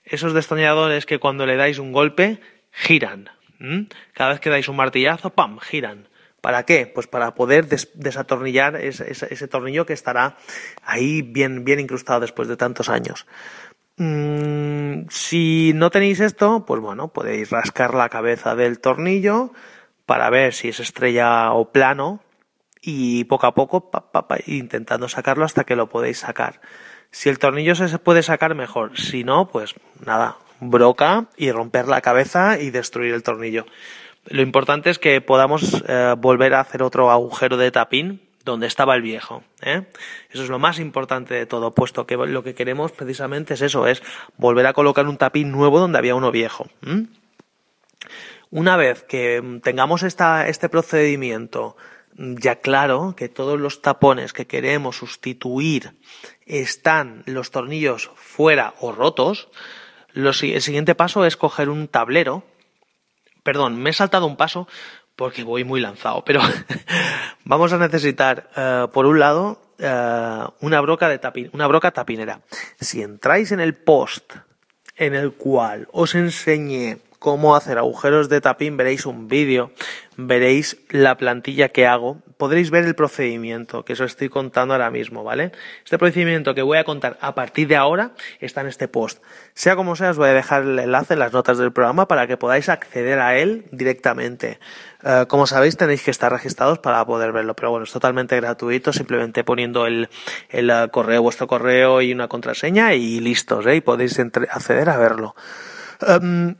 Esos 0.09 0.33
destornilladores 0.33 1.05
que 1.05 1.19
cuando 1.19 1.45
le 1.45 1.55
dais 1.55 1.79
un 1.79 1.91
golpe 1.91 2.41
giran. 2.71 3.29
Cada 4.13 4.31
vez 4.31 4.39
que 4.39 4.49
dais 4.49 4.67
un 4.67 4.75
martillazo, 4.75 5.31
¡pam!, 5.31 5.59
giran. 5.59 6.07
¿Para 6.41 6.63
qué? 6.63 6.87
Pues 6.87 7.07
para 7.07 7.35
poder 7.35 7.67
desatornillar 7.67 8.77
ese, 8.77 9.47
tornillo 9.47 9.85
que 9.85 9.93
estará 9.93 10.37
ahí 10.83 11.21
bien, 11.21 11.65
bien 11.65 11.79
incrustado 11.79 12.21
después 12.21 12.47
de 12.47 12.55
tantos 12.55 12.87
años. 12.87 13.27
Mm, 13.97 15.09
si 15.09 15.73
no 15.75 15.89
tenéis 15.89 16.21
esto, 16.21 16.65
pues 16.65 16.79
bueno, 16.79 17.09
podéis 17.09 17.49
rascar 17.49 17.93
la 17.93 18.07
cabeza 18.07 18.55
del 18.55 18.79
tornillo 18.79 19.51
para 20.05 20.29
ver 20.29 20.53
si 20.53 20.69
es 20.69 20.79
estrella 20.79 21.51
o 21.51 21.71
plano 21.73 22.21
y 22.81 23.25
poco 23.25 23.47
a 23.47 23.53
poco 23.53 23.91
intentando 24.45 25.09
sacarlo 25.09 25.43
hasta 25.43 25.65
que 25.65 25.75
lo 25.75 25.89
podéis 25.89 26.19
sacar. 26.19 26.61
Si 27.11 27.29
el 27.29 27.39
tornillo 27.39 27.75
se 27.75 27.99
puede 27.99 28.23
sacar 28.23 28.55
mejor, 28.55 28.97
si 28.97 29.23
no, 29.23 29.47
pues 29.47 29.75
nada, 30.05 30.37
broca 30.59 31.27
y 31.37 31.51
romper 31.51 31.87
la 31.87 32.01
cabeza 32.01 32.59
y 32.59 32.69
destruir 32.69 33.13
el 33.13 33.23
tornillo. 33.23 33.65
Lo 34.25 34.41
importante 34.41 34.89
es 34.89 34.99
que 34.99 35.21
podamos 35.21 35.83
eh, 35.87 36.15
volver 36.17 36.53
a 36.53 36.59
hacer 36.59 36.83
otro 36.83 37.09
agujero 37.09 37.57
de 37.57 37.71
tapín 37.71 38.21
donde 38.45 38.67
estaba 38.67 38.95
el 38.95 39.01
viejo. 39.01 39.43
¿eh? 39.61 39.83
Eso 40.29 40.43
es 40.43 40.49
lo 40.49 40.59
más 40.59 40.79
importante 40.79 41.33
de 41.33 41.45
todo, 41.45 41.73
puesto 41.73 42.05
que 42.05 42.15
lo 42.15 42.43
que 42.43 42.53
queremos 42.53 42.91
precisamente 42.91 43.53
es 43.53 43.61
eso, 43.61 43.87
es 43.87 44.01
volver 44.37 44.67
a 44.67 44.73
colocar 44.73 45.07
un 45.07 45.17
tapín 45.17 45.51
nuevo 45.51 45.79
donde 45.79 45.97
había 45.97 46.15
uno 46.15 46.31
viejo. 46.31 46.67
Una 48.51 48.77
vez 48.77 49.03
que 49.03 49.59
tengamos 49.63 50.03
esta, 50.03 50.47
este 50.47 50.69
procedimiento 50.69 51.75
ya 52.19 52.57
claro, 52.57 53.15
que 53.15 53.29
todos 53.29 53.57
los 53.57 53.81
tapones 53.81 54.33
que 54.33 54.45
queremos 54.45 54.97
sustituir 54.97 55.93
están 56.45 57.23
los 57.25 57.51
tornillos 57.51 58.11
fuera 58.15 58.73
o 58.81 58.91
rotos, 58.91 59.47
el 60.13 60.33
siguiente 60.33 60.95
paso 60.95 61.25
es 61.25 61.37
coger 61.37 61.69
un 61.69 61.87
tablero. 61.87 62.43
Perdón, 63.43 63.77
me 63.81 63.91
he 63.91 63.93
saltado 63.93 64.25
un 64.25 64.35
paso 64.35 64.67
porque 65.15 65.43
voy 65.43 65.63
muy 65.63 65.79
lanzado, 65.79 66.25
pero 66.25 66.41
vamos 67.45 67.71
a 67.71 67.77
necesitar, 67.77 68.49
eh, 68.55 68.87
por 68.91 69.05
un 69.05 69.19
lado, 69.19 69.61
eh, 69.77 70.43
una 70.59 70.81
broca 70.81 71.07
de 71.07 71.49
una 71.53 71.67
broca 71.67 71.91
tapinera. 71.91 72.41
Si 72.81 73.01
entráis 73.01 73.53
en 73.53 73.61
el 73.61 73.75
post 73.75 74.33
en 74.97 75.15
el 75.15 75.31
cual 75.33 75.87
os 75.93 76.15
enseñé 76.15 76.99
cómo 77.19 77.55
hacer 77.55 77.77
agujeros 77.77 78.29
de 78.29 78.41
tapín, 78.41 78.77
veréis 78.77 79.05
un 79.05 79.27
vídeo, 79.27 79.71
veréis 80.15 80.77
la 80.89 81.17
plantilla 81.17 81.69
que 81.69 81.85
hago, 81.85 82.21
podréis 82.37 82.71
ver 82.71 82.85
el 82.85 82.95
procedimiento 82.95 83.83
que 83.83 83.93
os 83.93 83.99
estoy 83.99 84.29
contando 84.29 84.73
ahora 84.73 84.89
mismo, 84.89 85.25
¿vale? 85.25 85.51
Este 85.83 85.97
procedimiento 85.97 86.55
que 86.55 86.61
voy 86.61 86.77
a 86.77 86.85
contar 86.85 87.17
a 87.19 87.35
partir 87.35 87.67
de 87.67 87.75
ahora 87.75 88.11
está 88.39 88.61
en 88.61 88.67
este 88.67 88.87
post. 88.87 89.21
Sea 89.53 89.75
como 89.75 89.97
sea, 89.97 90.11
os 90.11 90.17
voy 90.17 90.29
a 90.29 90.33
dejar 90.33 90.63
el 90.63 90.79
enlace 90.79 91.13
en 91.13 91.19
las 91.19 91.33
notas 91.33 91.57
del 91.57 91.73
programa 91.73 92.07
para 92.07 92.25
que 92.25 92.37
podáis 92.37 92.69
acceder 92.69 93.19
a 93.19 93.37
él 93.37 93.65
directamente. 93.71 94.59
Eh, 95.03 95.25
como 95.27 95.45
sabéis, 95.45 95.75
tenéis 95.75 96.03
que 96.03 96.11
estar 96.11 96.31
registrados 96.31 96.79
para 96.79 97.05
poder 97.05 97.33
verlo, 97.33 97.53
pero 97.53 97.71
bueno, 97.71 97.83
es 97.83 97.91
totalmente 97.91 98.37
gratuito, 98.37 98.93
simplemente 98.93 99.43
poniendo 99.43 99.85
el, 99.85 100.07
el 100.49 100.69
eh, 100.69 100.87
correo, 100.89 101.21
vuestro 101.21 101.47
correo 101.47 102.01
y 102.01 102.13
una 102.13 102.29
contraseña 102.29 102.93
y 102.93 103.19
listos, 103.19 103.65
¿eh? 103.67 103.75
Y 103.75 103.81
podéis 103.81 104.17
acceder 104.19 104.89
a 104.89 104.97
verlo. 104.97 105.35
Em, 106.07 106.55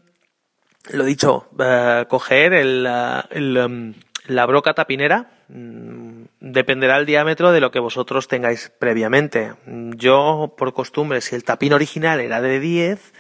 lo 0.88 1.04
dicho, 1.04 1.48
eh, 1.60 2.06
coger 2.10 2.54
el, 2.54 2.88
em, 3.32 3.94
la 4.28 4.46
broca 4.46 4.74
tapinera 4.74 5.32
mm, 5.50 6.24
dependerá 6.40 6.98
el 6.98 7.06
diámetro 7.06 7.52
de 7.52 7.60
lo 7.60 7.72
que 7.72 7.80
vosotros 7.80 8.28
tengáis 8.28 8.72
previamente. 8.80 9.54
Yo, 9.66 10.54
por 10.58 10.74
costumbre, 10.74 11.22
si 11.22 11.36
el 11.36 11.44
tapín 11.44 11.74
original 11.74 12.20
era 12.22 12.42
de 12.42 12.60
10, 12.60 13.14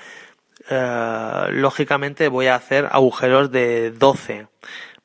eh, 0.70 1.46
lógicamente 1.52 2.28
voy 2.28 2.48
a 2.48 2.56
hacer 2.56 2.88
agujeros 2.92 3.52
de 3.52 3.92
12 3.92 4.48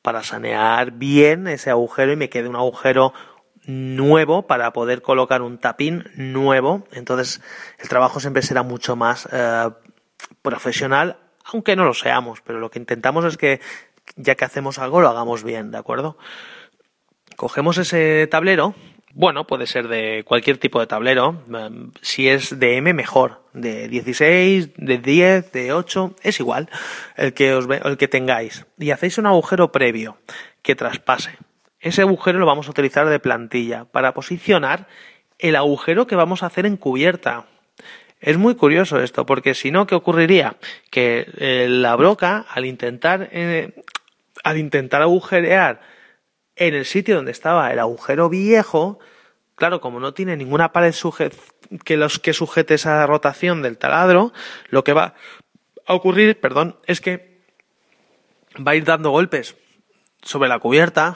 para 0.01 0.23
sanear 0.23 0.91
bien 0.91 1.47
ese 1.47 1.71
agujero 1.71 2.13
y 2.13 2.15
me 2.15 2.29
quede 2.29 2.47
un 2.47 2.55
agujero 2.55 3.13
nuevo 3.65 4.45
para 4.45 4.71
poder 4.73 5.01
colocar 5.01 5.41
un 5.41 5.57
tapín 5.57 6.05
nuevo. 6.15 6.87
Entonces 6.91 7.41
el 7.79 7.89
trabajo 7.89 8.19
siempre 8.19 8.43
será 8.43 8.63
mucho 8.63 8.95
más 8.95 9.27
eh, 9.31 9.69
profesional 10.41 11.17
aunque 11.45 11.75
no 11.75 11.85
lo 11.85 11.93
seamos, 11.93 12.41
pero 12.41 12.59
lo 12.59 12.69
que 12.69 12.79
intentamos 12.79 13.25
es 13.25 13.37
que 13.37 13.61
ya 14.15 14.35
que 14.35 14.45
hacemos 14.45 14.79
algo 14.79 15.01
lo 15.01 15.09
hagamos 15.09 15.43
bien, 15.43 15.71
¿de 15.71 15.77
acuerdo? 15.77 16.17
Cogemos 17.35 17.77
ese 17.77 18.27
tablero, 18.27 18.75
bueno, 19.13 19.47
puede 19.47 19.65
ser 19.65 19.87
de 19.87 20.23
cualquier 20.25 20.57
tipo 20.57 20.79
de 20.79 20.87
tablero, 20.87 21.43
em, 21.53 21.91
si 22.01 22.27
es 22.27 22.59
de 22.59 22.77
M 22.77 22.93
mejor, 22.93 23.43
de 23.53 23.87
16, 23.87 24.71
de 24.75 24.97
10, 24.97 25.51
de 25.51 25.73
8, 25.73 26.15
es 26.21 26.39
igual, 26.39 26.69
el 27.15 27.33
que, 27.33 27.53
os, 27.53 27.65
el 27.69 27.97
que 27.97 28.07
tengáis, 28.07 28.65
y 28.77 28.91
hacéis 28.91 29.17
un 29.17 29.25
agujero 29.25 29.71
previo 29.71 30.17
que 30.61 30.75
traspase. 30.75 31.37
Ese 31.79 32.01
agujero 32.01 32.39
lo 32.39 32.45
vamos 32.45 32.67
a 32.67 32.71
utilizar 32.71 33.07
de 33.07 33.19
plantilla 33.19 33.85
para 33.85 34.13
posicionar 34.13 34.87
el 35.39 35.55
agujero 35.55 36.07
que 36.07 36.15
vamos 36.15 36.43
a 36.43 36.47
hacer 36.47 36.65
en 36.65 36.77
cubierta. 36.77 37.45
Es 38.25 38.39
muy 38.39 38.55
curioso 38.55 38.99
esto, 38.99 39.23
porque 39.27 39.53
si 39.53 39.69
no, 39.69 39.85
¿qué 39.85 39.93
ocurriría? 39.93 40.57
Que 40.89 41.27
eh, 41.37 41.67
la 41.69 41.95
broca, 41.95 42.43
al 42.49 42.65
intentar, 42.65 43.29
eh, 43.31 43.83
al 44.43 44.57
intentar 44.57 45.03
agujerear 45.03 45.81
en 46.55 46.73
el 46.73 46.85
sitio 46.85 47.17
donde 47.17 47.31
estaba 47.31 47.71
el 47.71 47.77
agujero 47.77 48.27
viejo, 48.27 48.97
claro, 49.53 49.79
como 49.79 49.99
no 49.99 50.15
tiene 50.15 50.37
ninguna 50.37 50.71
pared 50.71 50.95
que 51.83 51.97
los 51.97 52.17
que 52.17 52.33
sujete 52.33 52.73
esa 52.73 53.05
rotación 53.05 53.61
del 53.61 53.77
taladro, 53.77 54.33
lo 54.69 54.83
que 54.83 54.93
va 54.93 55.13
a 55.85 55.93
ocurrir, 55.93 56.39
perdón, 56.39 56.79
es 56.87 57.01
que 57.01 57.43
va 58.57 58.71
a 58.71 58.75
ir 58.75 58.85
dando 58.85 59.11
golpes 59.11 59.55
sobre 60.23 60.49
la 60.49 60.57
cubierta, 60.57 61.13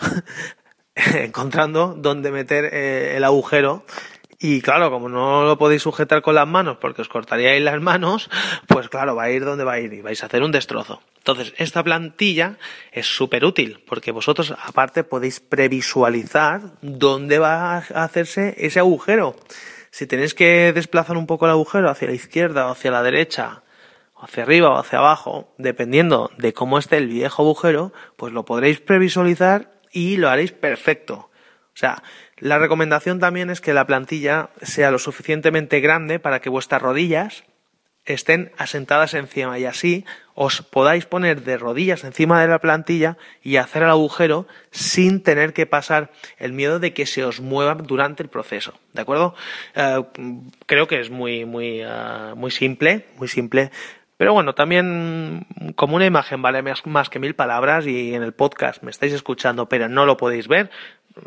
encontrando 0.93 1.95
dónde 1.97 2.29
meter 2.29 2.65
eh, 2.65 3.17
el 3.17 3.23
agujero 3.23 3.83
y 4.41 4.61
claro, 4.61 4.89
como 4.89 5.09
no 5.09 5.43
lo 5.43 5.57
podéis 5.57 5.81
sujetar 5.81 6.21
con 6.21 6.33
las 6.33 6.47
manos 6.47 6.77
porque 6.79 7.01
os 7.01 7.09
cortaríais 7.09 7.61
las 7.61 7.81
manos, 7.81 8.29
pues 8.67 8.87
claro, 8.87 9.13
va 9.13 9.23
a 9.23 9.31
ir 9.31 9.43
donde 9.43 9.65
va 9.65 9.73
a 9.73 9.79
ir 9.79 9.91
y 9.91 10.01
vais 10.01 10.23
a 10.23 10.27
hacer 10.27 10.43
un 10.43 10.53
destrozo. 10.53 11.01
Entonces, 11.17 11.53
esta 11.57 11.83
plantilla 11.83 12.55
es 12.93 13.05
súper 13.05 13.43
útil 13.43 13.83
porque 13.85 14.13
vosotros 14.13 14.55
aparte 14.63 15.03
podéis 15.03 15.41
previsualizar 15.41 16.61
dónde 16.81 17.37
va 17.37 17.75
a 17.75 18.03
hacerse 18.03 18.55
ese 18.57 18.79
agujero. 18.79 19.35
Si 19.91 20.07
tenéis 20.07 20.33
que 20.33 20.71
desplazar 20.71 21.17
un 21.17 21.27
poco 21.27 21.45
el 21.45 21.51
agujero 21.51 21.89
hacia 21.89 22.07
la 22.07 22.13
izquierda 22.13 22.67
o 22.67 22.71
hacia 22.71 22.91
la 22.91 23.03
derecha, 23.03 23.63
hacia 24.17 24.43
arriba 24.43 24.69
o 24.69 24.77
hacia 24.77 24.99
abajo, 24.99 25.53
dependiendo 25.57 26.31
de 26.37 26.53
cómo 26.53 26.79
esté 26.79 26.95
el 26.95 27.07
viejo 27.07 27.43
agujero, 27.43 27.91
pues 28.15 28.31
lo 28.31 28.45
podréis 28.45 28.79
previsualizar 28.79 29.81
y 29.91 30.15
lo 30.15 30.29
haréis 30.29 30.53
perfecto. 30.53 31.29
O 31.73 31.77
sea, 31.79 32.03
la 32.39 32.57
recomendación 32.57 33.19
también 33.19 33.49
es 33.49 33.61
que 33.61 33.73
la 33.73 33.87
plantilla 33.87 34.49
sea 34.61 34.91
lo 34.91 34.99
suficientemente 34.99 35.79
grande 35.79 36.19
para 36.19 36.39
que 36.39 36.49
vuestras 36.49 36.81
rodillas 36.81 37.43
estén 38.05 38.51
asentadas 38.57 39.13
encima 39.13 39.59
y 39.59 39.65
así 39.65 40.05
os 40.33 40.61
podáis 40.61 41.05
poner 41.05 41.43
de 41.43 41.57
rodillas 41.57 42.03
encima 42.03 42.41
de 42.41 42.47
la 42.47 42.59
plantilla 42.59 43.17
y 43.43 43.57
hacer 43.57 43.83
el 43.83 43.89
agujero 43.89 44.47
sin 44.71 45.21
tener 45.21 45.53
que 45.53 45.65
pasar 45.65 46.11
el 46.37 46.53
miedo 46.53 46.79
de 46.79 46.93
que 46.93 47.05
se 47.05 47.23
os 47.23 47.39
mueva 47.39 47.75
durante 47.75 48.23
el 48.23 48.29
proceso. 48.29 48.73
¿De 48.93 49.01
acuerdo? 49.01 49.35
Eh, 49.75 50.03
creo 50.65 50.87
que 50.87 51.01
es 51.01 51.09
muy, 51.09 51.45
muy, 51.45 51.81
eh, 51.81 52.33
muy 52.35 52.51
simple, 52.51 53.05
muy 53.17 53.27
simple. 53.27 53.69
Pero 54.17 54.33
bueno, 54.33 54.53
también 54.53 55.45
como 55.75 55.95
una 55.95 56.05
imagen 56.05 56.41
vale 56.41 56.61
más 56.61 57.09
que 57.09 57.19
mil 57.19 57.35
palabras 57.35 57.87
y 57.87 58.13
en 58.13 58.23
el 58.23 58.33
podcast 58.33 58.83
me 58.83 58.91
estáis 58.91 59.13
escuchando 59.13 59.69
pero 59.69 59.87
no 59.87 60.05
lo 60.05 60.17
podéis 60.17 60.49
ver, 60.49 60.69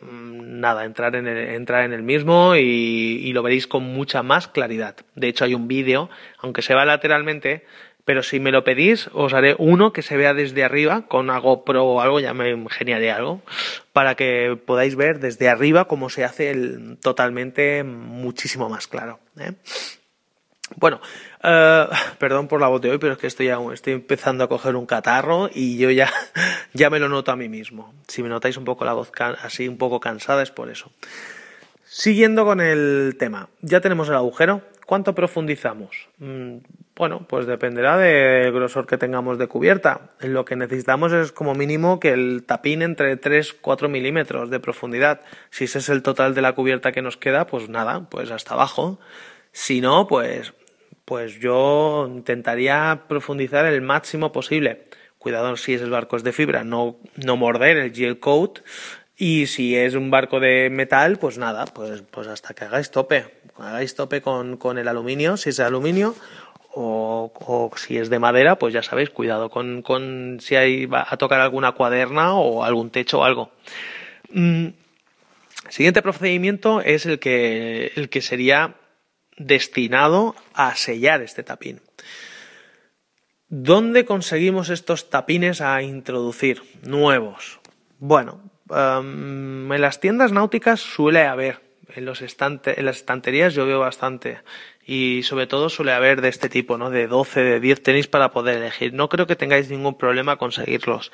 nada, 0.03 0.85
entrar 0.85 1.17
en 1.17 1.27
el, 1.27 1.37
entrar 1.55 1.85
en 1.85 1.93
el 1.93 2.03
mismo 2.03 2.55
y, 2.57 3.33
lo 3.33 3.43
veréis 3.43 3.67
con 3.67 3.83
mucha 3.83 4.23
más 4.23 4.49
claridad. 4.49 4.97
De 5.15 5.29
hecho, 5.29 5.45
hay 5.45 5.55
un 5.55 5.69
vídeo, 5.69 6.11
aunque 6.39 6.63
se 6.63 6.75
va 6.75 6.85
lateralmente, 6.85 7.65
pero 8.05 8.23
si 8.23 8.41
me 8.41 8.51
lo 8.51 8.65
pedís, 8.65 9.09
os 9.13 9.33
haré 9.33 9.55
uno 9.59 9.93
que 9.93 10.03
se 10.03 10.17
vea 10.17 10.35
desde 10.35 10.65
arriba, 10.65 11.07
con 11.09 11.31
algo 11.31 11.57
GoPro 11.57 11.85
o 11.85 12.01
algo, 12.01 12.21
ya 12.21 12.35
me 12.35 12.51
ingeniaré 12.51 13.11
algo, 13.11 13.43
para 13.93 14.15
que 14.15 14.59
podáis 14.67 14.97
ver 14.97 15.21
desde 15.21 15.49
arriba 15.49 15.87
cómo 15.87 16.11
se 16.11 16.25
hace 16.25 16.51
el, 16.51 16.99
totalmente 17.01 17.85
muchísimo 17.85 18.69
más 18.69 18.87
claro. 18.87 19.21
¿eh? 19.39 19.53
Bueno, 20.77 21.01
eh, 21.43 21.87
perdón 22.19 22.49
por 22.49 22.61
la 22.61 22.69
voz 22.69 22.81
de 22.81 22.91
hoy, 22.91 22.99
pero 22.99 23.15
es 23.15 23.19
que 23.19 23.27
estoy, 23.27 23.49
estoy 23.73 23.93
empezando 23.95 24.45
a 24.45 24.49
coger 24.49 24.77
un 24.77 24.87
catarro 24.87 25.51
y 25.53 25.79
yo 25.79 25.91
ya, 25.91 26.11
ya 26.73 26.91
me 26.91 26.99
lo 26.99 27.09
noto 27.09 27.33
a 27.33 27.37
mí 27.37 27.49
mismo. 27.49 27.95
Si 28.09 28.23
me 28.23 28.29
notáis 28.29 28.57
un 28.57 28.65
poco 28.65 28.85
la 28.85 28.93
voz 28.93 29.11
así, 29.43 29.69
un 29.69 29.79
poco 29.79 30.01
cansada, 30.01 30.43
es 30.43 30.51
por 30.51 30.71
eso. 30.71 30.93
Siguiendo 31.85 32.45
con 32.45 32.61
el 32.61 33.17
tema, 33.19 33.49
ya 33.61 33.81
tenemos 33.81 34.09
el 34.09 34.15
agujero. 34.15 34.63
¿Cuánto 34.87 35.15
profundizamos? 35.15 36.09
Mm, 36.19 36.57
bueno, 36.97 37.27
pues 37.29 37.47
dependerá 37.47 37.97
del 37.97 38.53
grosor 38.53 38.87
que 38.87 38.99
tengamos 38.99 39.39
de 39.39 39.47
cubierta. 39.47 40.11
Lo 40.21 40.45
que 40.45 40.57
necesitamos 40.57 41.13
es 41.13 41.33
como 41.33 41.55
mínimo 41.55 42.01
que 42.01 42.11
el 42.11 42.45
tapín 42.45 42.83
entre 42.83 43.21
3-4 43.21 43.89
milímetros 43.89 44.51
de 44.51 44.61
profundidad. 44.61 45.21
Si 45.51 45.65
ese 45.65 45.79
es 45.79 45.89
el 45.89 46.03
total 46.03 46.35
de 46.35 46.43
la 46.43 46.55
cubierta 46.55 46.93
que 46.93 47.03
nos 47.03 47.17
queda, 47.17 47.47
pues 47.47 47.69
nada, 47.69 48.09
pues 48.09 48.31
hasta 48.31 48.55
abajo. 48.55 48.99
Si 49.53 49.81
no, 49.81 50.07
pues, 50.07 50.53
pues 51.05 51.39
yo 51.41 52.09
intentaría 52.09 53.05
profundizar 53.09 53.67
el 53.67 53.83
máximo 53.83 54.33
posible. 54.33 54.85
Cuidado 55.19 55.57
si 55.57 55.75
es 55.75 55.83
el 55.83 55.91
barco 55.91 56.17
es 56.17 56.25
de 56.25 56.33
fibra, 56.33 56.65
no, 56.65 56.97
no 57.17 57.37
morder 57.37 57.77
el 57.77 57.95
gel 57.95 58.19
coat. 58.19 58.61
Y 59.17 59.47
si 59.47 59.77
es 59.77 59.95
un 59.95 60.11
barco 60.11 60.41
de 60.41 60.69
metal, 60.71 61.19
pues 61.19 61.39
nada, 61.39 61.67
pues, 61.67 62.03
pues 62.11 62.27
hasta 62.27 62.55
que 62.55 62.65
hagáis 62.65 62.91
tope. 62.91 63.27
Hagáis 63.57 63.95
tope 63.95 64.21
con, 64.21 64.57
con 64.57 64.79
el 64.79 64.89
aluminio, 64.89 65.37
si 65.37 65.51
es 65.51 65.61
aluminio, 65.61 66.17
o, 66.75 67.71
si 67.77 67.99
es 67.99 68.09
de 68.11 68.19
madera, 68.19 68.57
pues 68.57 68.73
ya 68.73 68.83
sabéis, 68.83 69.11
cuidado 69.11 69.51
con, 69.51 69.83
con 69.83 70.39
si 70.41 70.57
hay, 70.57 70.87
va 70.87 71.07
a 71.09 71.17
tocar 71.17 71.41
alguna 71.41 71.73
cuaderna 71.73 72.35
o 72.35 72.65
algún 72.65 72.91
techo 72.91 73.21
o 73.21 73.25
algo. 73.25 73.53
Mm, 74.31 74.69
siguiente 75.69 76.03
procedimiento 76.03 76.81
es 76.81 77.07
el 77.07 77.19
que, 77.19 77.93
el 77.97 78.09
que 78.09 78.23
sería 78.23 78.75
destinado 79.37 80.35
a 80.55 80.75
sellar 80.77 81.23
este 81.23 81.43
tapín. 81.43 81.81
¿Dónde 83.49 84.07
conseguimos 84.07 84.71
estos 84.71 85.11
tapines 85.11 85.61
a 85.61 85.83
introducir 85.83 86.63
nuevos? 86.83 87.61
Bueno, 87.99 88.41
em, 88.71 89.71
en 89.71 89.81
las 89.81 90.01
tiendas 90.01 90.33
náuticas 90.33 90.81
suele 90.81 91.27
haber, 91.27 91.61
en, 91.95 92.07
los 92.07 92.23
en 92.23 92.85
las 92.87 92.97
estanterías 92.97 93.55
yo 93.55 93.67
veo 93.67 93.81
bastante 93.81 94.41
y 94.87 95.23
sobre 95.23 95.47
todo 95.47 95.69
suele 95.69 95.93
haber 95.93 96.23
de 96.23 96.29
este 96.29 96.49
tipo, 96.49 96.79
¿no? 96.79 96.91
De 96.91 97.07
12, 97.07 97.43
de 97.43 97.61
10 97.61 97.83
tenis 97.83 98.09
para 98.09 98.33
poder 98.33 98.57
elegir. 98.57 98.95
No 98.95 99.09
creo 99.09 99.27
que 99.27 99.37
tengáis 99.37 99.71
ningún 99.71 99.99
problema 99.99 100.37
conseguirlos. 100.37 101.13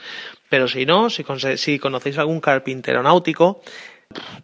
Pero 0.48 0.68
si 0.68 0.86
no, 0.86 1.10
si, 1.10 1.24
si 1.56 1.78
conocéis 1.78 2.18
algún 2.18 2.40
carpintero 2.40 3.02
náutico, 3.02 3.60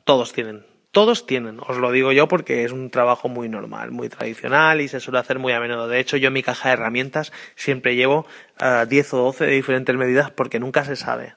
todos 0.05 0.33
tienen. 0.33 0.74
Todos 0.95 1.27
tienen, 1.27 1.59
os 1.59 1.77
lo 1.77 1.91
digo 1.91 2.13
yo 2.13 2.29
porque 2.29 2.63
es 2.63 2.71
un 2.71 2.89
trabajo 2.89 3.29
muy 3.29 3.49
normal, 3.49 3.91
muy 3.91 4.09
tradicional 4.09 4.81
y 4.81 4.87
se 4.87 5.01
suele 5.01 5.19
hacer 5.19 5.41
muy 5.41 5.53
a 5.53 5.59
menudo. 5.59 5.89
De 5.89 5.99
hecho, 5.99 6.17
yo 6.17 6.29
en 6.29 6.35
mi 6.35 6.45
caja 6.45 6.69
de 6.69 6.75
herramientas 6.75 7.33
siempre 7.57 7.97
llevo 7.97 8.29
10 8.61 8.93
eh, 8.93 9.17
o 9.17 9.19
12 9.25 9.47
de 9.47 9.51
diferentes 9.51 9.97
medidas 9.97 10.31
porque 10.31 10.61
nunca 10.61 10.85
se 10.85 10.95
sabe. 10.95 11.35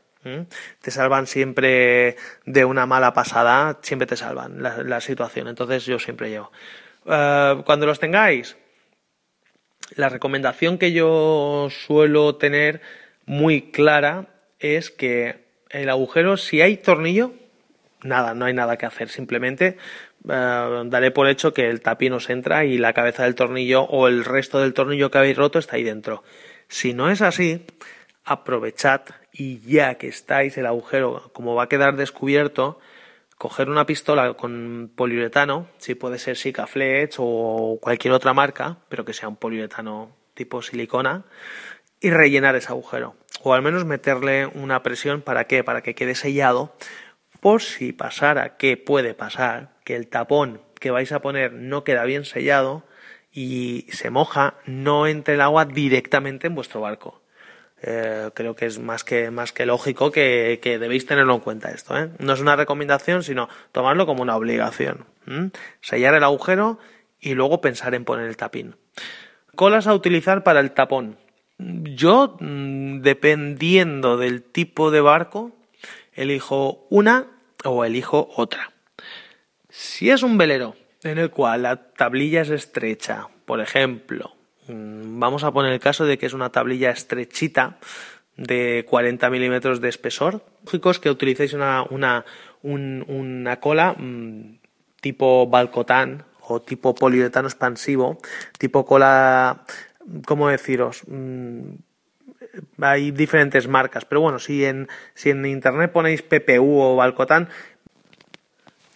Te 0.81 0.91
salvan 0.91 1.25
siempre 1.25 2.17
de 2.45 2.65
una 2.65 2.85
mala 2.85 3.13
pasada, 3.13 3.79
siempre 3.81 4.05
te 4.05 4.15
salvan 4.15 4.61
la, 4.61 4.83
la 4.83 5.01
situación. 5.01 5.47
Entonces 5.47 5.85
yo 5.85 5.97
siempre 5.97 6.29
llevo. 6.29 6.51
Eh, 7.07 7.63
cuando 7.65 7.87
los 7.87 7.99
tengáis, 7.99 8.57
la 9.95 10.09
recomendación 10.09 10.77
que 10.77 10.91
yo 10.91 11.69
suelo 11.71 12.35
tener 12.35 12.81
muy 13.25 13.71
clara 13.71 14.27
es 14.59 14.91
que 14.91 15.47
el 15.71 15.89
agujero, 15.89 16.37
si 16.37 16.61
hay 16.61 16.77
tornillo, 16.77 17.33
nada, 18.01 18.33
no 18.33 18.45
hay 18.45 18.53
nada 18.53 18.77
que 18.77 18.85
hacer. 18.85 19.09
Simplemente 19.09 19.77
uh, 20.23 20.83
daré 20.85 21.11
por 21.11 21.27
hecho 21.27 21.53
que 21.53 21.69
el 21.69 21.81
tapín 21.81 22.13
os 22.13 22.29
entra 22.29 22.65
y 22.65 22.77
la 22.77 22.93
cabeza 22.93 23.23
del 23.23 23.35
tornillo 23.35 23.83
o 23.83 24.07
el 24.07 24.25
resto 24.25 24.59
del 24.59 24.73
tornillo 24.73 25.11
que 25.11 25.17
habéis 25.17 25.37
roto 25.37 25.59
está 25.59 25.75
ahí 25.75 25.83
dentro. 25.83 26.23
Si 26.67 26.93
no 26.93 27.09
es 27.09 27.21
así, 27.21 27.65
aprovechad 28.25 29.01
y 29.31 29.59
ya 29.59 29.95
que 29.95 30.07
estáis 30.07 30.57
el 30.57 30.65
agujero, 30.65 31.29
como 31.33 31.55
va 31.55 31.63
a 31.63 31.69
quedar 31.69 31.95
descubierto, 31.95 32.79
coger 33.37 33.69
una 33.69 33.85
pistola 33.85 34.33
con 34.33 34.91
poliuretano, 34.95 35.67
si 35.77 35.95
puede 35.95 36.17
ser 36.17 36.37
Sikaflex 36.37 37.17
o 37.19 37.77
cualquier 37.81 38.13
otra 38.13 38.33
marca, 38.33 38.77
pero 38.89 39.05
que 39.05 39.13
sea 39.13 39.29
un 39.29 39.35
poliuretano 39.35 40.11
tipo 40.33 40.61
silicona, 40.61 41.23
y 41.99 42.09
rellenar 42.09 42.55
ese 42.55 42.69
agujero. 42.69 43.15
O 43.43 43.53
al 43.53 43.61
menos 43.61 43.85
meterle 43.85 44.47
una 44.47 44.83
presión 44.83 45.21
para 45.21 45.45
qué? 45.45 45.63
Para 45.63 45.81
que 45.81 45.95
quede 45.95 46.15
sellado, 46.15 46.75
por 47.39 47.61
si 47.61 47.93
pasara, 47.93 48.57
que 48.57 48.77
puede 48.77 49.13
pasar, 49.13 49.69
que 49.83 49.95
el 49.95 50.07
tapón 50.07 50.61
que 50.79 50.91
vais 50.91 51.11
a 51.11 51.21
poner 51.21 51.53
no 51.53 51.83
queda 51.83 52.03
bien 52.03 52.25
sellado 52.25 52.83
y 53.31 53.85
se 53.91 54.09
moja, 54.09 54.55
no 54.65 55.07
entre 55.07 55.35
el 55.35 55.41
agua 55.41 55.65
directamente 55.65 56.47
en 56.47 56.55
vuestro 56.55 56.81
barco. 56.81 57.21
Eh, 57.81 58.31
creo 58.33 58.55
que 58.55 58.65
es 58.65 58.79
más 58.79 59.03
que, 59.03 59.29
más 59.29 59.51
que 59.53 59.65
lógico 59.67 60.11
que, 60.11 60.59
debéis 60.63 61.05
tenerlo 61.05 61.35
en 61.35 61.41
cuenta 61.41 61.69
esto. 61.69 61.97
¿eh? 61.97 62.09
No 62.19 62.33
es 62.33 62.41
una 62.41 62.55
recomendación, 62.55 63.23
sino 63.23 63.49
tomarlo 63.71 64.05
como 64.05 64.23
una 64.23 64.35
obligación. 64.35 65.05
Sellar 65.81 66.15
el 66.15 66.23
agujero 66.23 66.79
y 67.19 67.33
luego 67.33 67.61
pensar 67.61 67.93
en 67.93 68.05
poner 68.05 68.27
el 68.27 68.37
tapín. 68.37 68.75
Colas 69.55 69.87
a 69.87 69.93
utilizar 69.93 70.43
para 70.43 70.59
el 70.59 70.71
tapón. 70.71 71.17
Yo, 71.59 72.37
mm, 72.39 73.01
dependiendo 73.01 74.17
del 74.17 74.43
tipo 74.43 74.91
de 74.91 75.01
barco, 75.01 75.51
elijo 76.17 76.85
una 76.89 77.27
o 77.63 77.85
elijo 77.85 78.29
otra. 78.35 78.73
Si 79.69 80.09
es 80.09 80.23
un 80.23 80.37
velero 80.37 80.75
en 81.03 81.17
el 81.17 81.29
cual 81.29 81.63
la 81.63 81.91
tablilla 81.93 82.41
es 82.41 82.49
estrecha, 82.49 83.27
por 83.45 83.61
ejemplo, 83.61 84.37
Mm, 84.67 85.19
vamos 85.19 85.43
a 85.43 85.51
poner 85.51 85.73
el 85.73 85.79
caso 85.79 86.05
de 86.05 86.17
que 86.17 86.25
es 86.25 86.33
una 86.33 86.51
tablilla 86.51 86.91
estrechita 86.91 87.77
de 88.35 88.85
40 88.87 89.29
milímetros 89.29 89.81
de 89.81 89.89
espesor. 89.89 90.43
Chicos, 90.69 90.99
que 90.99 91.09
utilicéis 91.09 91.53
una, 91.53 91.85
una, 91.89 92.25
una 92.61 93.59
cola 93.59 93.95
mm, 93.97 94.59
tipo 95.01 95.47
balcotán 95.47 96.25
o 96.41 96.61
tipo 96.61 96.95
poliuretano 96.95 97.47
expansivo, 97.47 98.19
tipo 98.57 98.85
cola, 98.85 99.63
¿cómo 100.25 100.49
deciros? 100.49 101.03
Mm, 101.07 101.75
hay 102.81 103.11
diferentes 103.11 103.67
marcas, 103.67 104.05
pero 104.05 104.21
bueno, 104.21 104.39
si 104.39 104.65
en, 104.65 104.87
si 105.13 105.29
en 105.29 105.45
internet 105.45 105.91
ponéis 105.91 106.21
PPU 106.21 106.79
o 106.79 106.95
balcotán, 106.95 107.49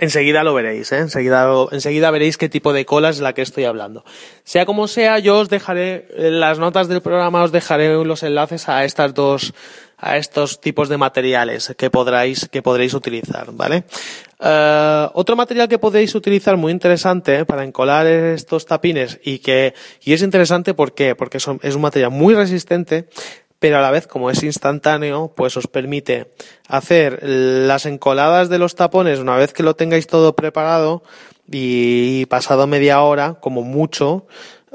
Enseguida 0.02 0.44
lo 0.44 0.56
veréis, 0.56 0.92
¿eh? 0.94 0.98
enseguida, 0.98 1.48
enseguida 1.72 2.10
veréis 2.10 2.36
qué 2.36 2.50
tipo 2.50 2.74
de 2.74 2.86
cola 2.86 3.10
es 3.10 3.20
la 3.20 3.34
que 3.34 3.44
estoy 3.44 3.66
hablando. 3.66 4.04
Sea 4.44 4.66
como 4.66 4.88
sea, 4.88 5.20
yo 5.20 5.38
os 5.38 5.48
dejaré, 5.48 6.08
en 6.16 6.40
las 6.40 6.58
notas 6.58 6.88
del 6.88 7.04
programa 7.04 7.44
os 7.44 7.52
dejaré 7.52 8.04
los 8.04 8.24
enlaces 8.24 8.68
a 8.68 8.84
estas 8.84 9.14
dos, 9.14 9.54
a 10.00 10.18
estos 10.18 10.60
tipos 10.60 10.90
de 10.90 10.98
materiales 10.98 11.76
que 11.78 11.92
podréis, 11.92 12.50
que 12.50 12.64
podréis 12.64 12.96
utilizar, 12.96 13.52
¿vale? 13.52 13.84
Uh, 14.40 15.12
otro 15.14 15.36
material 15.36 15.70
que 15.70 15.78
podéis 15.78 16.16
utilizar 16.16 16.58
muy 16.58 16.72
interesante 16.72 17.46
para 17.46 17.64
encolar 17.64 18.08
estos 18.08 18.66
tapines 18.66 19.20
y 19.24 19.38
que, 19.38 19.76
y 20.02 20.14
es 20.14 20.24
interesante 20.24 20.74
¿por 20.74 20.96
qué? 20.96 21.14
porque 21.14 21.38
es 21.38 21.46
un 21.48 21.82
material 21.82 22.10
muy 22.10 22.34
resistente, 22.34 23.08
pero 23.62 23.78
a 23.78 23.82
la 23.82 23.92
vez 23.92 24.08
como 24.08 24.32
es 24.32 24.42
instantáneo, 24.42 25.32
pues 25.36 25.56
os 25.56 25.68
permite 25.68 26.34
hacer 26.68 27.20
las 27.22 27.86
encoladas 27.86 28.50
de 28.50 28.58
los 28.58 28.74
tapones 28.74 29.20
una 29.20 29.36
vez 29.36 29.54
que 29.54 29.62
lo 29.62 29.76
tengáis 29.76 30.08
todo 30.08 30.36
preparado 30.36 31.04
y 31.52 32.26
pasado 32.26 32.66
media 32.66 33.02
hora, 33.02 33.36
como 33.40 33.62
mucho, 33.62 34.26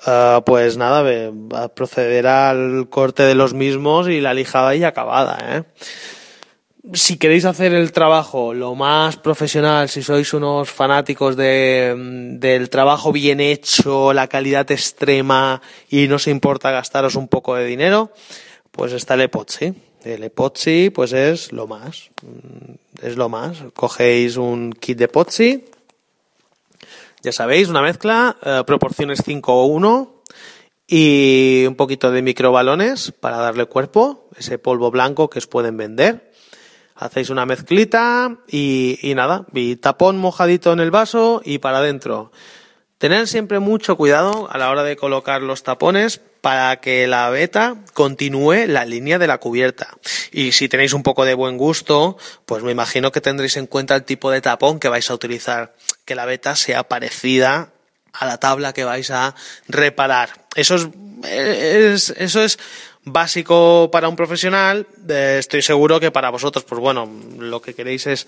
uh, 0.07 0.41
pues 0.47 0.77
nada, 0.77 1.03
proceder 1.75 2.29
al 2.29 2.89
corte 2.89 3.25
de 3.25 3.35
los 3.35 3.55
mismos 3.55 4.09
y 4.09 4.21
la 4.21 4.35
lijada 4.35 4.77
y 4.77 4.85
acabada, 4.85 5.57
¿eh? 5.57 5.65
si 6.93 7.17
queréis 7.17 7.45
hacer 7.45 7.75
el 7.75 7.91
trabajo 7.91 8.55
lo 8.55 8.77
más 8.77 9.17
profesional, 9.17 9.89
si 9.89 10.05
sois 10.05 10.33
unos 10.33 10.71
fanáticos 10.71 11.35
de, 11.35 11.93
del 12.39 12.71
trabajo 12.71 13.11
bien 13.11 13.41
hecho, 13.41 14.13
la 14.13 14.29
calidad 14.29 14.71
extrema 14.71 15.61
y 15.91 16.07
no 16.07 16.15
os 16.15 16.29
importa 16.29 16.71
gastaros 16.71 17.17
un 17.17 17.27
poco 17.27 17.57
de 17.57 17.65
dinero, 17.65 18.13
pues 18.77 18.93
está 18.93 19.15
el 19.15 19.23
epoxi. 19.23 19.75
El 20.05 20.23
epoxi, 20.23 20.91
pues 20.91 21.13
es 21.13 21.53
lo 21.53 21.67
más. 21.67 22.11
Mm, 22.23 23.07
es 23.07 23.17
lo 23.17 23.29
más. 23.29 23.65
Cogéis 23.75 24.37
un 24.37 24.73
kit 24.73 24.99
de 24.99 25.05
epoxi. 25.07 25.65
Ya 27.23 27.33
sabéis, 27.33 27.69
una 27.69 27.83
mezcla, 27.83 28.37
eh, 28.45 28.63
proporciones 28.67 29.23
5 29.25 29.53
o 29.53 29.67
1 29.67 30.23
y 30.87 31.65
un 31.67 31.75
poquito 31.75 32.13
de 32.13 32.23
microbalones 32.23 33.11
para 33.11 33.39
darle 33.39 33.67
cuerpo, 33.67 34.29
ese 34.39 34.59
polvo 34.59 34.93
blanco 34.93 35.29
que 35.29 35.41
os 35.41 35.49
pueden 35.49 35.77
vender. 35.77 36.31
Hacéis 36.95 37.31
una 37.31 37.45
mezclita 37.45 38.39
y, 38.47 38.99
y 39.03 39.15
nada, 39.15 39.47
y 39.53 39.77
tapón 39.77 40.19
mojadito 40.19 40.73
en 40.73 40.81
el 40.81 40.93
vaso 40.93 41.43
y 41.45 41.59
para 41.59 41.79
adentro. 41.79 42.31
Tener 42.99 43.29
siempre 43.29 43.59
mucho 43.59 43.97
cuidado 43.97 44.49
a 44.51 44.57
la 44.57 44.71
hora 44.71 44.83
de 44.83 44.97
colocar 44.97 45.43
los 45.43 45.63
tapones 45.63 46.19
para 46.41 46.77
que 46.77 47.07
la 47.07 47.29
beta 47.29 47.77
continúe 47.93 48.67
la 48.67 48.87
línea 48.87 49.19
de 49.19 49.27
la 49.27 49.39
cubierta. 49.39 49.99
Y 50.33 50.53
si 50.53 50.69
tenéis 50.69 50.95
un 50.95 51.03
poco 51.03 51.27
de 51.27 51.35
buen 51.35 51.59
gusto, 51.59 52.17
pues 52.47 52.63
me 52.63 52.73
imagino 52.73 53.13
que 53.13 53.21
tendréis 53.21 53.59
en 53.59 53.67
cuenta 53.67 53.97
el 53.97 54.05
tipo 54.05 54.31
de 54.31 54.41
tapón 54.41 54.79
que 54.79 54.89
vais 54.89 55.11
a 55.11 55.15
utilizar, 55.15 55.75
que 56.07 56.15
la 56.15 56.25
beta 56.25 56.57
sea 56.57 56.85
parecida 56.85 57.71
a 58.15 58.25
la 58.25 58.39
tabla 58.39 58.73
que 58.73 58.85
vais 58.85 59.11
a 59.11 59.35
reparar. 59.69 60.47
Eso 60.55 60.77
es, 61.23 62.11
eso 62.17 62.43
es 62.43 62.59
básico 63.05 63.91
para 63.93 64.09
un 64.09 64.17
profesional. 64.17 64.87
Eh, 65.09 65.37
estoy 65.39 65.63
seguro 65.63 66.01
que 66.01 66.11
para 66.11 66.31
vosotros, 66.31 66.65
pues 66.65 66.81
bueno, 66.81 67.11
lo 67.39 67.61
que 67.61 67.75
queréis 67.75 68.07
es 68.07 68.27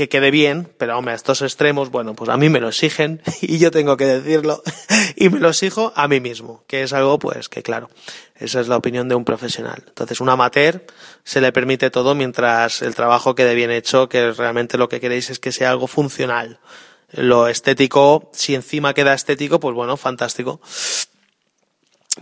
que 0.00 0.08
quede 0.08 0.30
bien, 0.30 0.66
pero 0.78 0.96
hombre, 0.96 1.12
estos 1.12 1.42
extremos, 1.42 1.90
bueno, 1.90 2.14
pues 2.14 2.30
a 2.30 2.38
mí 2.38 2.48
me 2.48 2.58
lo 2.58 2.70
exigen 2.70 3.20
y 3.42 3.58
yo 3.58 3.70
tengo 3.70 3.98
que 3.98 4.06
decirlo 4.06 4.62
y 5.14 5.28
me 5.28 5.40
lo 5.40 5.50
exijo 5.50 5.92
a 5.94 6.08
mí 6.08 6.20
mismo, 6.20 6.64
que 6.66 6.82
es 6.82 6.94
algo 6.94 7.18
pues 7.18 7.50
que 7.50 7.62
claro, 7.62 7.90
esa 8.36 8.60
es 8.60 8.68
la 8.68 8.78
opinión 8.78 9.10
de 9.10 9.14
un 9.14 9.26
profesional. 9.26 9.84
Entonces, 9.86 10.22
un 10.22 10.30
amateur 10.30 10.86
se 11.22 11.42
le 11.42 11.52
permite 11.52 11.90
todo 11.90 12.14
mientras 12.14 12.80
el 12.80 12.94
trabajo 12.94 13.34
quede 13.34 13.54
bien 13.54 13.70
hecho, 13.70 14.08
que 14.08 14.32
realmente 14.32 14.78
lo 14.78 14.88
que 14.88 15.00
queréis 15.00 15.28
es 15.28 15.38
que 15.38 15.52
sea 15.52 15.70
algo 15.70 15.86
funcional. 15.86 16.60
lo 17.12 17.46
estético, 17.46 18.30
si 18.32 18.54
encima 18.54 18.94
queda 18.94 19.12
estético, 19.12 19.60
pues 19.60 19.74
bueno, 19.74 19.98
fantástico. 19.98 20.62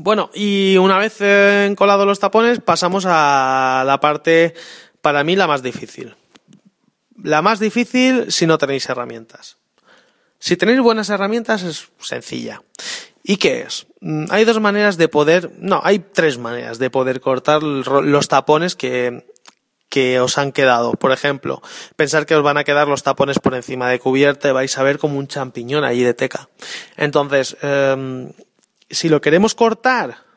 Bueno, 0.00 0.30
y 0.34 0.76
una 0.78 0.98
vez 0.98 1.20
encolado 1.20 2.04
los 2.04 2.18
tapones, 2.18 2.58
pasamos 2.58 3.04
a 3.06 3.84
la 3.86 4.00
parte, 4.00 4.54
para 5.00 5.22
mí, 5.22 5.36
la 5.36 5.46
más 5.46 5.62
difícil. 5.62 6.16
La 7.22 7.42
más 7.42 7.58
difícil 7.60 8.30
si 8.30 8.46
no 8.46 8.58
tenéis 8.58 8.88
herramientas. 8.88 9.56
Si 10.38 10.56
tenéis 10.56 10.80
buenas 10.80 11.10
herramientas 11.10 11.62
es 11.62 11.88
sencilla. 11.98 12.62
¿Y 13.22 13.36
qué 13.36 13.62
es? 13.62 13.86
Mm, 14.00 14.26
hay 14.30 14.44
dos 14.44 14.60
maneras 14.60 14.96
de 14.96 15.08
poder, 15.08 15.50
no, 15.58 15.80
hay 15.82 15.98
tres 15.98 16.38
maneras 16.38 16.78
de 16.78 16.90
poder 16.90 17.20
cortar 17.20 17.62
los 17.62 18.28
tapones 18.28 18.76
que, 18.76 19.26
que 19.88 20.20
os 20.20 20.38
han 20.38 20.52
quedado. 20.52 20.92
Por 20.92 21.12
ejemplo, 21.12 21.60
pensar 21.96 22.24
que 22.24 22.36
os 22.36 22.42
van 22.42 22.56
a 22.56 22.64
quedar 22.64 22.88
los 22.88 23.02
tapones 23.02 23.38
por 23.38 23.54
encima 23.54 23.88
de 23.88 23.98
cubierta 23.98 24.48
y 24.48 24.52
vais 24.52 24.78
a 24.78 24.82
ver 24.82 24.98
como 24.98 25.18
un 25.18 25.26
champiñón 25.26 25.84
allí 25.84 26.02
de 26.02 26.14
teca. 26.14 26.48
Entonces, 26.96 27.56
em, 27.62 28.32
si 28.88 29.08
lo 29.08 29.20
queremos 29.20 29.54
cortar 29.54 30.27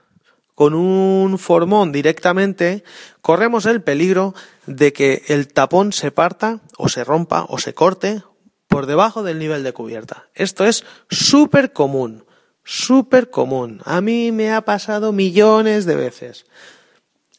con 0.55 0.73
un 0.73 1.37
formón 1.39 1.91
directamente, 1.91 2.83
corremos 3.21 3.65
el 3.65 3.81
peligro 3.81 4.33
de 4.65 4.93
que 4.93 5.23
el 5.27 5.47
tapón 5.47 5.93
se 5.93 6.11
parta 6.11 6.61
o 6.77 6.89
se 6.89 7.03
rompa 7.03 7.45
o 7.49 7.57
se 7.57 7.73
corte 7.73 8.23
por 8.67 8.85
debajo 8.85 9.23
del 9.23 9.39
nivel 9.39 9.63
de 9.63 9.73
cubierta. 9.73 10.29
Esto 10.33 10.65
es 10.65 10.85
súper 11.09 11.73
común, 11.73 12.25
súper 12.63 13.29
común. 13.29 13.81
A 13.85 14.01
mí 14.01 14.31
me 14.31 14.53
ha 14.53 14.61
pasado 14.61 15.11
millones 15.11 15.85
de 15.85 15.95
veces. 15.95 16.45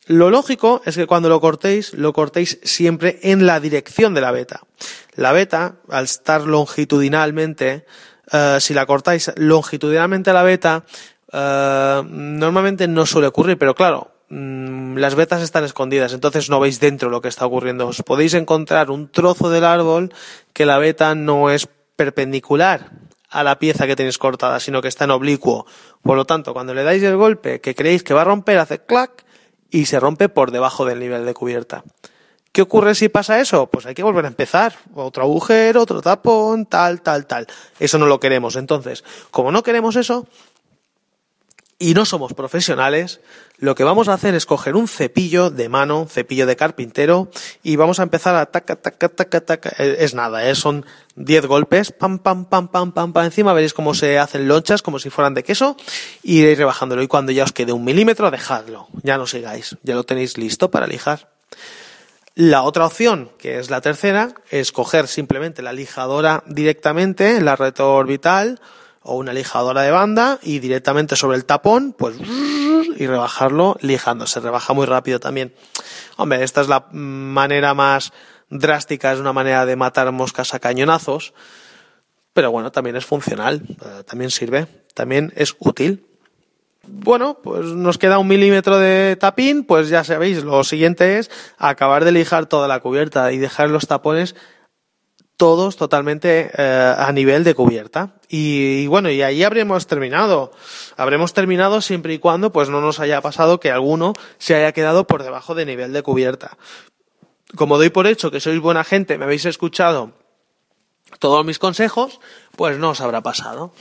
Lo 0.06 0.30
lógico 0.30 0.82
es 0.84 0.96
que 0.96 1.06
cuando 1.06 1.28
lo 1.28 1.40
cortéis, 1.40 1.94
lo 1.94 2.12
cortéis 2.12 2.58
siempre 2.64 3.20
en 3.22 3.46
la 3.46 3.60
dirección 3.60 4.14
de 4.14 4.20
la 4.20 4.32
beta. 4.32 4.62
La 5.14 5.32
beta, 5.32 5.76
al 5.88 6.04
estar 6.04 6.42
longitudinalmente, 6.42 7.86
eh, 8.32 8.58
si 8.60 8.74
la 8.74 8.84
cortáis 8.84 9.30
longitudinalmente 9.36 10.30
a 10.30 10.34
la 10.34 10.42
beta, 10.42 10.84
eh, 11.32 12.02
normalmente 12.08 12.86
no 12.88 13.06
suele 13.06 13.28
ocurrir, 13.28 13.58
pero 13.58 13.74
claro, 13.74 14.10
mm, 14.28 14.96
las 14.96 15.14
vetas 15.14 15.42
están 15.42 15.64
escondidas, 15.64 16.12
entonces 16.12 16.50
no 16.50 16.60
veis 16.60 16.80
dentro 16.80 17.10
lo 17.10 17.20
que 17.20 17.28
está 17.28 17.46
ocurriendo. 17.46 17.88
Os 17.88 18.02
podéis 18.02 18.34
encontrar 18.34 18.90
un 18.90 19.10
trozo 19.10 19.50
del 19.50 19.64
árbol 19.64 20.12
que 20.52 20.66
la 20.66 20.78
beta 20.78 21.14
no 21.14 21.50
es 21.50 21.68
perpendicular 21.96 22.90
a 23.30 23.42
la 23.42 23.58
pieza 23.58 23.86
que 23.86 23.96
tenéis 23.96 24.18
cortada, 24.18 24.60
sino 24.60 24.82
que 24.82 24.88
está 24.88 25.04
en 25.04 25.10
oblicuo. 25.12 25.66
Por 26.02 26.16
lo 26.16 26.26
tanto, 26.26 26.52
cuando 26.52 26.74
le 26.74 26.84
dais 26.84 27.02
el 27.02 27.16
golpe 27.16 27.60
que 27.60 27.74
creéis 27.74 28.02
que 28.02 28.12
va 28.14 28.20
a 28.20 28.24
romper, 28.24 28.58
hace 28.58 28.80
clac 28.84 29.24
y 29.70 29.86
se 29.86 29.98
rompe 29.98 30.28
por 30.28 30.50
debajo 30.50 30.84
del 30.84 31.00
nivel 31.00 31.24
de 31.24 31.32
cubierta. 31.32 31.82
¿Qué 32.52 32.60
ocurre 32.60 32.94
si 32.94 33.08
pasa 33.08 33.40
eso? 33.40 33.68
Pues 33.70 33.86
hay 33.86 33.94
que 33.94 34.02
volver 34.02 34.26
a 34.26 34.28
empezar. 34.28 34.74
Otro 34.94 35.22
agujero, 35.22 35.80
otro 35.80 36.02
tapón, 36.02 36.66
tal, 36.66 37.00
tal, 37.00 37.26
tal. 37.26 37.46
Eso 37.80 37.96
no 37.96 38.04
lo 38.04 38.20
queremos. 38.20 38.56
Entonces, 38.56 39.02
como 39.30 39.50
no 39.50 39.62
queremos 39.62 39.96
eso, 39.96 40.26
y 41.82 41.94
no 41.94 42.04
somos 42.04 42.32
profesionales, 42.32 43.20
lo 43.58 43.74
que 43.74 43.82
vamos 43.82 44.06
a 44.06 44.14
hacer 44.14 44.36
es 44.36 44.46
coger 44.46 44.76
un 44.76 44.86
cepillo 44.86 45.50
de 45.50 45.68
mano, 45.68 46.06
cepillo 46.08 46.46
de 46.46 46.54
carpintero, 46.54 47.28
y 47.64 47.74
vamos 47.74 47.98
a 47.98 48.04
empezar 48.04 48.36
a 48.36 48.46
taca, 48.46 48.76
taca, 48.76 49.08
taca, 49.08 49.40
taca. 49.40 49.70
Es 49.70 50.14
nada, 50.14 50.48
¿eh? 50.48 50.54
son 50.54 50.86
10 51.16 51.46
golpes, 51.46 51.90
pam, 51.90 52.20
pam, 52.20 52.44
pam, 52.44 52.68
pam, 52.68 52.92
pam, 52.92 53.12
pam, 53.12 53.24
encima, 53.24 53.52
veréis 53.52 53.74
cómo 53.74 53.94
se 53.94 54.16
hacen 54.20 54.46
lonchas, 54.46 54.80
como 54.80 55.00
si 55.00 55.10
fueran 55.10 55.34
de 55.34 55.42
queso, 55.42 55.76
y 56.22 56.38
iréis 56.38 56.58
rebajándolo. 56.58 57.02
Y 57.02 57.08
cuando 57.08 57.32
ya 57.32 57.42
os 57.42 57.52
quede 57.52 57.72
un 57.72 57.84
milímetro, 57.84 58.30
dejadlo. 58.30 58.86
Ya 59.02 59.18
no 59.18 59.26
sigáis, 59.26 59.76
ya 59.82 59.96
lo 59.96 60.04
tenéis 60.04 60.38
listo 60.38 60.70
para 60.70 60.86
lijar. 60.86 61.30
La 62.36 62.62
otra 62.62 62.86
opción, 62.86 63.32
que 63.38 63.58
es 63.58 63.70
la 63.70 63.80
tercera, 63.80 64.34
es 64.50 64.70
coger 64.70 65.08
simplemente 65.08 65.62
la 65.62 65.72
lijadora 65.72 66.44
directamente 66.46 67.36
en 67.36 67.44
la 67.44 67.54
orbital 67.54 68.60
o 69.02 69.16
una 69.16 69.32
lijadora 69.32 69.82
de 69.82 69.90
banda 69.90 70.38
y 70.42 70.58
directamente 70.58 71.16
sobre 71.16 71.36
el 71.36 71.44
tapón, 71.44 71.94
pues 71.96 72.16
y 72.96 73.06
rebajarlo 73.06 73.76
lijando. 73.80 74.26
Se 74.26 74.40
rebaja 74.40 74.72
muy 74.72 74.86
rápido 74.86 75.20
también. 75.20 75.54
Hombre, 76.16 76.42
esta 76.44 76.60
es 76.60 76.68
la 76.68 76.86
manera 76.92 77.74
más 77.74 78.12
drástica, 78.50 79.12
es 79.12 79.18
una 79.18 79.32
manera 79.32 79.66
de 79.66 79.76
matar 79.76 80.12
moscas 80.12 80.54
a 80.54 80.60
cañonazos, 80.60 81.32
pero 82.32 82.50
bueno, 82.50 82.70
también 82.70 82.96
es 82.96 83.06
funcional, 83.06 83.62
eh, 83.68 84.04
también 84.04 84.30
sirve, 84.30 84.66
también 84.94 85.32
es 85.36 85.56
útil. 85.58 86.06
Bueno, 86.84 87.38
pues 87.42 87.66
nos 87.66 87.96
queda 87.96 88.18
un 88.18 88.26
milímetro 88.26 88.76
de 88.78 89.16
tapín, 89.16 89.64
pues 89.64 89.88
ya 89.88 90.02
sabéis, 90.02 90.42
lo 90.42 90.64
siguiente 90.64 91.18
es 91.18 91.30
acabar 91.56 92.04
de 92.04 92.12
lijar 92.12 92.46
toda 92.46 92.66
la 92.66 92.80
cubierta 92.80 93.32
y 93.32 93.38
dejar 93.38 93.70
los 93.70 93.86
tapones 93.86 94.34
todos 95.42 95.74
totalmente 95.74 96.52
eh, 96.56 96.94
a 96.96 97.10
nivel 97.10 97.42
de 97.42 97.56
cubierta. 97.56 98.14
Y, 98.28 98.86
bueno, 98.86 99.10
y 99.10 99.22
ahí 99.22 99.42
habremos 99.42 99.88
terminado. 99.88 100.52
Habremos 100.96 101.34
terminado 101.34 101.80
siempre 101.80 102.14
y 102.14 102.20
cuando 102.20 102.52
pues 102.52 102.68
no 102.68 102.80
nos 102.80 103.00
haya 103.00 103.20
pasado 103.20 103.58
que 103.58 103.72
alguno 103.72 104.12
se 104.38 104.54
haya 104.54 104.70
quedado 104.70 105.04
por 105.08 105.24
debajo 105.24 105.56
de 105.56 105.66
nivel 105.66 105.92
de 105.92 106.04
cubierta. 106.04 106.56
Como 107.56 107.76
doy 107.76 107.90
por 107.90 108.06
hecho 108.06 108.30
que 108.30 108.38
sois 108.38 108.60
buena 108.60 108.84
gente, 108.84 109.18
me 109.18 109.24
habéis 109.24 109.44
escuchado 109.44 110.12
todos 111.18 111.44
mis 111.44 111.58
consejos, 111.58 112.20
pues 112.54 112.78
no 112.78 112.90
os 112.90 113.00
habrá 113.00 113.20
pasado. 113.20 113.72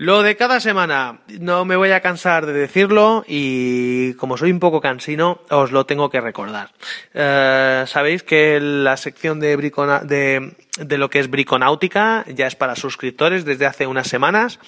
Lo 0.00 0.22
de 0.22 0.34
cada 0.34 0.60
semana, 0.60 1.20
no 1.40 1.66
me 1.66 1.76
voy 1.76 1.90
a 1.90 2.00
cansar 2.00 2.46
de 2.46 2.54
decirlo 2.54 3.22
y 3.28 4.14
como 4.14 4.38
soy 4.38 4.50
un 4.50 4.58
poco 4.58 4.80
cansino, 4.80 5.42
os 5.50 5.72
lo 5.72 5.84
tengo 5.84 6.08
que 6.08 6.22
recordar. 6.22 6.70
Eh, 7.12 7.84
Sabéis 7.86 8.22
que 8.22 8.58
la 8.60 8.96
sección 8.96 9.40
de, 9.40 9.58
de, 9.58 10.56
de 10.78 10.96
lo 10.96 11.10
que 11.10 11.18
es 11.18 11.28
briconáutica 11.28 12.24
ya 12.28 12.46
es 12.46 12.56
para 12.56 12.76
suscriptores 12.76 13.44
desde 13.44 13.66
hace 13.66 13.86
unas 13.86 14.08
semanas. 14.08 14.58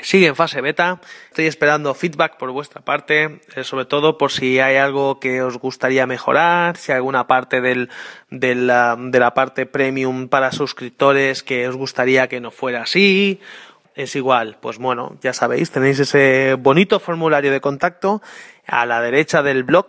Sigue 0.00 0.26
en 0.26 0.36
fase 0.36 0.60
beta. 0.60 1.00
Estoy 1.28 1.46
esperando 1.46 1.94
feedback 1.94 2.38
por 2.38 2.50
vuestra 2.50 2.80
parte, 2.80 3.40
eh, 3.54 3.62
sobre 3.62 3.84
todo 3.84 4.18
por 4.18 4.32
si 4.32 4.58
hay 4.58 4.76
algo 4.76 5.20
que 5.20 5.42
os 5.42 5.58
gustaría 5.58 6.06
mejorar, 6.06 6.76
si 6.76 6.90
hay 6.90 6.96
alguna 6.96 7.28
parte 7.28 7.60
del, 7.60 7.88
de, 8.30 8.54
la, 8.56 8.96
de 8.98 9.20
la 9.20 9.34
parte 9.34 9.66
premium 9.66 10.28
para 10.28 10.50
suscriptores 10.50 11.44
que 11.44 11.68
os 11.68 11.76
gustaría 11.76 12.28
que 12.28 12.40
no 12.40 12.50
fuera 12.50 12.82
así, 12.82 13.40
es 13.98 14.14
igual. 14.14 14.56
Pues 14.60 14.78
bueno, 14.78 15.16
ya 15.20 15.32
sabéis, 15.32 15.72
tenéis 15.72 15.98
ese 15.98 16.54
bonito 16.54 17.00
formulario 17.00 17.50
de 17.50 17.60
contacto 17.60 18.22
a 18.68 18.86
la 18.86 19.00
derecha 19.00 19.42
del 19.42 19.64
blog 19.64 19.86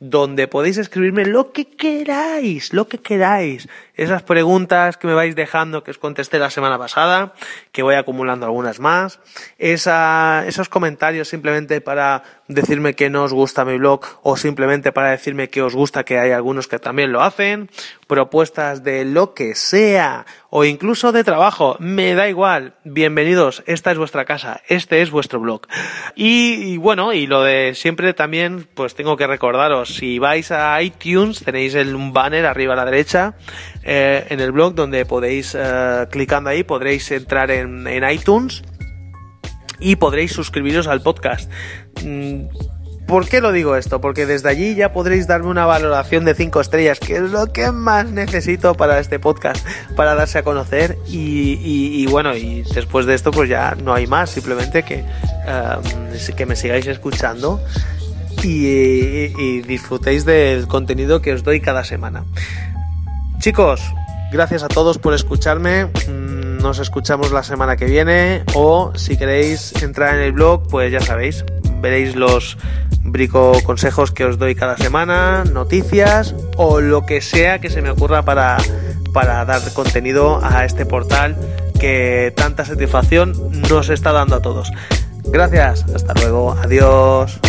donde 0.00 0.48
podéis 0.48 0.78
escribirme 0.78 1.24
lo 1.24 1.52
que 1.52 1.66
queráis, 1.66 2.72
lo 2.72 2.88
que 2.88 2.98
queráis. 2.98 3.68
Esas 3.94 4.22
preguntas 4.22 4.96
que 4.96 5.06
me 5.06 5.14
vais 5.14 5.36
dejando 5.36 5.84
que 5.84 5.90
os 5.90 5.98
contesté 5.98 6.38
la 6.38 6.50
semana 6.50 6.78
pasada, 6.78 7.34
que 7.72 7.82
voy 7.82 7.94
acumulando 7.94 8.46
algunas 8.46 8.80
más. 8.80 9.20
Esos 9.58 10.68
comentarios 10.68 11.28
simplemente 11.28 11.80
para 11.80 12.24
decirme 12.48 12.94
que 12.94 13.10
no 13.10 13.24
os 13.24 13.32
gusta 13.32 13.64
mi 13.64 13.78
blog 13.78 14.00
o 14.22 14.36
simplemente 14.36 14.92
para 14.92 15.10
decirme 15.10 15.48
que 15.48 15.62
os 15.62 15.74
gusta 15.74 16.04
que 16.04 16.18
hay 16.18 16.32
algunos 16.32 16.68
que 16.68 16.78
también 16.78 17.12
lo 17.12 17.22
hacen. 17.22 17.70
Propuestas 18.06 18.82
de 18.82 19.04
lo 19.04 19.34
que 19.34 19.54
sea 19.54 20.26
o 20.50 20.64
incluso 20.64 21.12
de 21.12 21.24
trabajo, 21.24 21.76
me 21.78 22.14
da 22.14 22.28
igual. 22.28 22.74
Bienvenidos, 22.84 23.62
esta 23.66 23.90
es 23.92 23.98
vuestra 23.98 24.24
casa, 24.24 24.60
este 24.68 25.00
es 25.00 25.10
vuestro 25.10 25.40
blog. 25.40 25.62
Y, 26.14 26.76
bueno, 26.76 27.12
y 27.12 27.26
lo 27.26 27.42
de 27.42 27.74
siempre 27.74 28.12
también, 28.22 28.68
pues 28.74 28.94
tengo 28.94 29.16
que 29.16 29.26
recordaros, 29.26 29.96
si 29.96 30.20
vais 30.20 30.52
a 30.52 30.80
iTunes 30.80 31.42
tenéis 31.44 31.74
el, 31.74 31.96
banner 32.12 32.46
arriba 32.46 32.74
a 32.74 32.76
la 32.76 32.84
derecha 32.84 33.34
eh, 33.82 34.24
en 34.28 34.38
el 34.38 34.52
blog 34.52 34.76
donde 34.76 35.04
podéis, 35.04 35.56
eh, 35.58 36.06
clicando 36.08 36.48
ahí, 36.48 36.62
podréis 36.62 37.10
entrar 37.10 37.50
en, 37.50 37.84
en 37.88 38.08
iTunes 38.08 38.62
y 39.80 39.96
podréis 39.96 40.30
suscribiros 40.30 40.86
al 40.86 41.02
podcast. 41.02 41.50
Mm, 42.04 42.44
¿Por 43.12 43.28
qué 43.28 43.40
lo 43.40 43.50
digo 43.50 43.76
esto? 43.76 44.00
Porque 44.00 44.24
desde 44.24 44.48
allí 44.48 44.74
ya 44.76 44.92
podréis 44.92 45.26
darme 45.26 45.48
una 45.48 45.66
valoración 45.66 46.24
de 46.24 46.34
5 46.34 46.60
estrellas, 46.60 47.00
que 47.00 47.16
es 47.16 47.30
lo 47.30 47.52
que 47.52 47.72
más 47.72 48.06
necesito 48.06 48.74
para 48.74 49.00
este 49.00 49.18
podcast, 49.18 49.66
para 49.96 50.14
darse 50.14 50.38
a 50.38 50.42
conocer. 50.44 50.96
Y, 51.08 52.06
bueno, 52.06 52.34
y 52.34 52.62
después 52.74 53.04
de 53.04 53.14
esto, 53.14 53.30
pues 53.30 53.50
ya 53.50 53.76
no 53.82 53.92
hay 53.92 54.06
más, 54.06 54.30
simplemente 54.30 54.82
que, 54.84 55.04
um, 55.04 56.34
que 56.36 56.46
me 56.46 56.56
sigáis 56.56 56.86
escuchando 56.86 57.60
y, 58.44 59.62
disfrutéis 59.62 60.24
del 60.24 60.66
contenido 60.66 61.20
que 61.20 61.32
os 61.32 61.42
doy 61.42 61.60
cada 61.60 61.84
semana. 61.84 62.24
Chicos, 63.38 63.80
gracias 64.32 64.62
a 64.62 64.68
todos 64.68 64.98
por 64.98 65.14
escucharme. 65.14 65.86
Mm, 65.86 66.58
nos 66.58 66.78
escuchamos 66.78 67.32
la 67.32 67.42
semana 67.42 67.76
que 67.76 67.86
viene 67.86 68.44
o 68.54 68.92
si 68.94 69.16
queréis 69.16 69.82
entrar 69.82 70.14
en 70.14 70.22
el 70.22 70.32
blog, 70.32 70.68
pues 70.68 70.92
ya 70.92 71.00
sabéis, 71.00 71.44
veréis 71.80 72.14
los 72.14 72.56
brico 73.04 73.52
consejos 73.64 74.12
que 74.12 74.24
os 74.24 74.38
doy 74.38 74.54
cada 74.54 74.76
semana, 74.76 75.44
noticias 75.44 76.34
o 76.56 76.80
lo 76.80 77.04
que 77.04 77.20
sea 77.20 77.60
que 77.60 77.68
se 77.68 77.82
me 77.82 77.90
ocurra 77.90 78.22
para, 78.22 78.58
para 79.12 79.44
dar 79.44 79.60
contenido 79.74 80.40
a 80.42 80.64
este 80.64 80.86
portal 80.86 81.36
que 81.80 82.32
tanta 82.36 82.64
satisfacción 82.64 83.34
nos 83.68 83.88
está 83.88 84.12
dando 84.12 84.36
a 84.36 84.40
todos. 84.40 84.70
Gracias, 85.24 85.84
hasta 85.94 86.14
luego, 86.14 86.52
adiós. 86.52 87.40